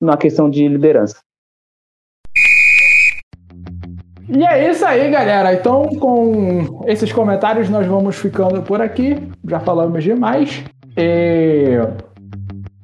[0.01, 1.19] na questão de liderança.
[4.29, 5.53] E é isso aí, galera.
[5.53, 9.17] Então, com esses comentários, nós vamos ficando por aqui.
[9.47, 10.65] Já falamos demais.
[10.97, 11.79] E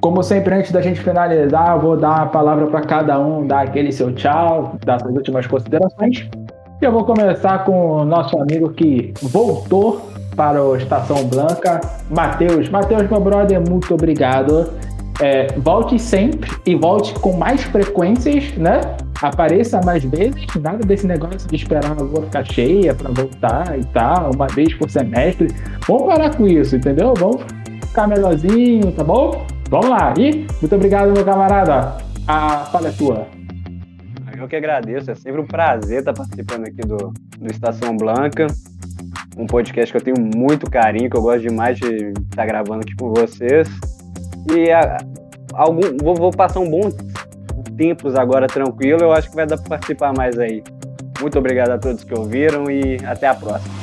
[0.01, 3.90] como sempre, antes da gente finalizar, vou dar a palavra para cada um, dar aquele
[3.90, 6.28] seu tchau, dar suas últimas considerações.
[6.80, 10.01] E eu vou começar com o nosso amigo que voltou
[10.41, 12.70] para o Estação Blanca, Matheus.
[12.70, 14.72] Matheus, meu brother, muito obrigado.
[15.20, 18.80] É, volte sempre e volte com mais frequências, né?
[19.20, 23.84] Apareça mais vezes, nada desse negócio de esperar a rua ficar cheia para voltar e
[23.93, 25.49] tal, uma vez por semestre.
[25.86, 27.12] Vamos parar com isso, entendeu?
[27.18, 27.43] Vamos
[27.86, 29.45] ficar melhorzinho, tá bom?
[29.68, 30.14] Vamos lá.
[30.18, 31.99] E muito obrigado, meu camarada.
[32.26, 33.26] a fala é tua.
[34.38, 38.47] Eu que agradeço, é sempre um prazer estar participando aqui do, do Estação Blanca,
[39.37, 42.95] um podcast que eu tenho muito carinho, que eu gosto demais de estar gravando aqui
[42.97, 43.68] com vocês.
[44.55, 44.99] E a,
[45.55, 46.91] algum, vou, vou passar um bom
[47.76, 50.62] tempos agora tranquilo, eu acho que vai dar para participar mais aí.
[51.20, 53.74] Muito obrigado a todos que ouviram e até a próxima.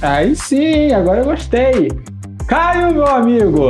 [0.00, 1.88] Aí sim, agora eu gostei.
[2.46, 3.68] Caio, meu amigo,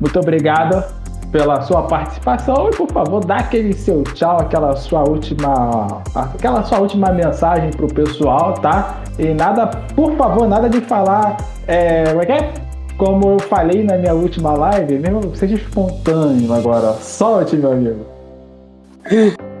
[0.00, 0.99] muito obrigado
[1.30, 6.80] pela sua participação e por favor dá aquele seu tchau, aquela sua última, aquela sua
[6.80, 9.02] última mensagem pro pessoal, tá?
[9.18, 12.04] E nada, por favor, nada de falar, é,
[12.96, 13.34] como é é?
[13.34, 18.04] Eu falei na minha última live, mesmo seja espontâneo agora, solte, meu amigo.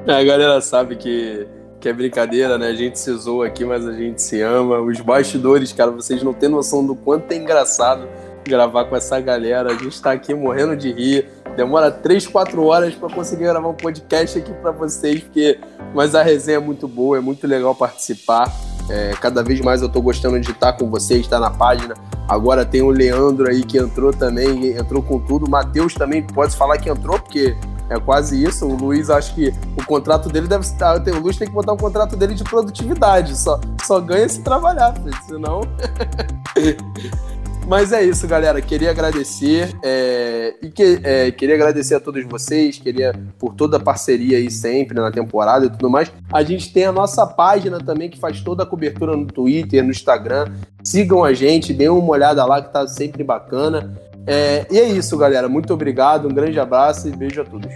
[0.06, 1.46] A galera sabe que
[1.80, 2.68] que é brincadeira, né?
[2.68, 4.80] A gente se zoa aqui, mas a gente se ama.
[4.80, 8.06] Os bastidores, cara, vocês não têm noção do quanto é engraçado
[8.50, 9.70] gravar com essa galera.
[9.70, 11.28] A gente tá aqui morrendo de rir.
[11.56, 15.58] Demora 3, 4 horas para conseguir gravar um podcast aqui para vocês, porque
[15.94, 18.52] mas a resenha é muito boa, é muito legal participar.
[18.88, 21.94] É, cada vez mais eu tô gostando de estar com vocês, estar tá na página.
[22.28, 25.46] Agora tem o Leandro aí que entrou também, entrou com tudo.
[25.46, 27.56] O Matheus também pode falar que entrou, porque
[27.88, 28.66] é quase isso.
[28.66, 30.96] O Luiz, acho que o contrato dele deve estar.
[30.96, 33.36] O Luiz tem que botar o contrato dele de produtividade.
[33.36, 34.94] Só, só ganha se trabalhar,
[35.26, 35.62] senão.
[37.70, 38.60] Mas é isso, galera.
[38.60, 43.80] Queria agradecer é, e que, é, queria agradecer a todos vocês, queria por toda a
[43.80, 46.12] parceria aí sempre na temporada e tudo mais.
[46.32, 49.92] A gente tem a nossa página também que faz toda a cobertura no Twitter, no
[49.92, 50.52] Instagram.
[50.82, 53.96] Sigam a gente, deem uma olhada lá que tá sempre bacana.
[54.26, 55.48] É, e é isso, galera.
[55.48, 57.70] Muito obrigado, um grande abraço e beijo a todos.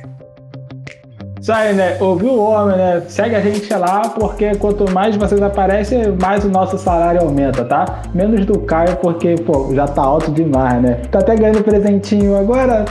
[1.45, 1.99] Isso aí, né?
[2.01, 3.03] Ouviu o homem, né?
[3.07, 8.01] Segue a gente lá, porque quanto mais vocês aparecem, mais o nosso salário aumenta, tá?
[8.15, 11.03] Menos do Caio, porque, pô, já tá alto demais, né?
[11.11, 12.87] Tá até ganhando presentinho agora.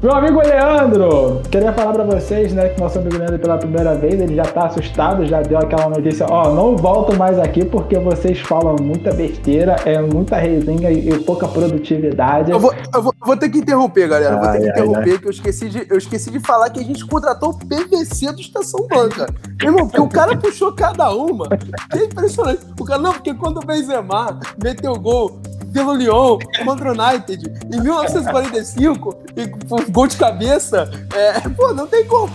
[0.00, 4.14] Meu amigo Leandro, queria falar para vocês, né, que nosso amigo Leandro pela primeira vez,
[4.14, 7.98] ele já tá assustado, já deu aquela notícia, ó, oh, não volto mais aqui porque
[7.98, 12.52] vocês falam muita besteira, é muita resenha e, pouca produtividade.
[12.52, 15.10] Eu vou, eu vou, vou ter que interromper, galera, ai, vou ter que ai, interromper,
[15.10, 15.18] ai.
[15.18, 18.40] que eu esqueci, de, eu esqueci de falar que a gente contratou o PVC do
[18.40, 19.26] Estação Banca.
[19.60, 22.60] Irmão, porque o cara puxou cada uma, que é impressionante.
[22.78, 25.40] O cara, não, porque quando o Benzema meteu gol,
[25.78, 29.46] pelo Lyon contra o United em 1945, e,
[29.90, 32.32] gol de cabeça, é, pô, não tem como.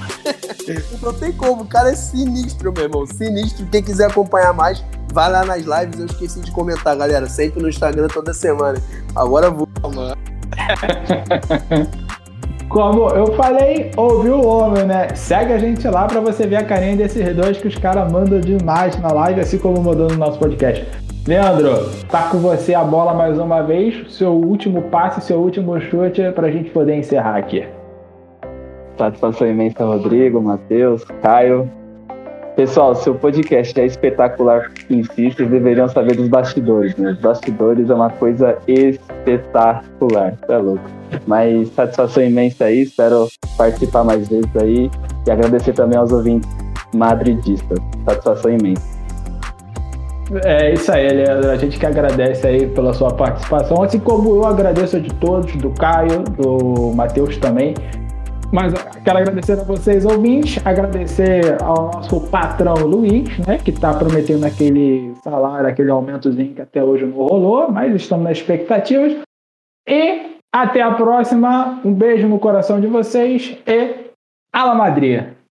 [1.04, 1.64] não tem como.
[1.64, 3.06] O cara é sinistro, meu irmão.
[3.06, 3.66] Sinistro.
[3.66, 6.00] Quem quiser acompanhar mais, vai lá nas lives.
[6.00, 7.28] Eu esqueci de comentar, galera.
[7.28, 8.82] Sempre no Instagram toda semana.
[9.16, 10.16] Agora vou, mano.
[12.70, 15.10] Como eu falei, ouviu o homem, né?
[15.14, 18.40] Segue a gente lá para você ver a carinha desses dois que os caras mandam
[18.40, 20.88] demais na live, assim como mandou no nosso podcast.
[21.26, 24.14] Leandro, tá com você a bola mais uma vez.
[24.14, 27.66] Seu último passe, seu último chute para a gente poder encerrar aqui.
[28.98, 31.72] Satisfação imensa, Rodrigo, Matheus, Caio.
[32.58, 37.12] Pessoal, seu podcast é espetacular em si, vocês deveriam saber dos bastidores, né?
[37.12, 40.84] Os bastidores é uma coisa espetacular, é louco.
[41.26, 44.92] Mas satisfação imensa aí, espero participar mais vezes aí
[45.26, 46.50] e agradecer também aos ouvintes
[46.94, 47.80] madridistas.
[48.06, 48.93] Satisfação imensa.
[50.46, 51.50] É isso aí, Leandro.
[51.52, 55.70] A gente que agradece aí pela sua participação, assim como eu agradeço de todos, do
[55.72, 57.74] Caio, do Matheus também.
[58.52, 58.72] Mas
[59.04, 65.12] quero agradecer a vocês, ouvintes, agradecer ao nosso patrão Luiz, né, que está prometendo aquele
[65.24, 69.18] salário, aquele aumentozinho que até hoje não rolou, mas estamos nas expectativas.
[69.90, 71.82] E até a próxima.
[71.84, 74.12] Um beijo no coração de vocês e
[74.54, 75.43] Ala Madria!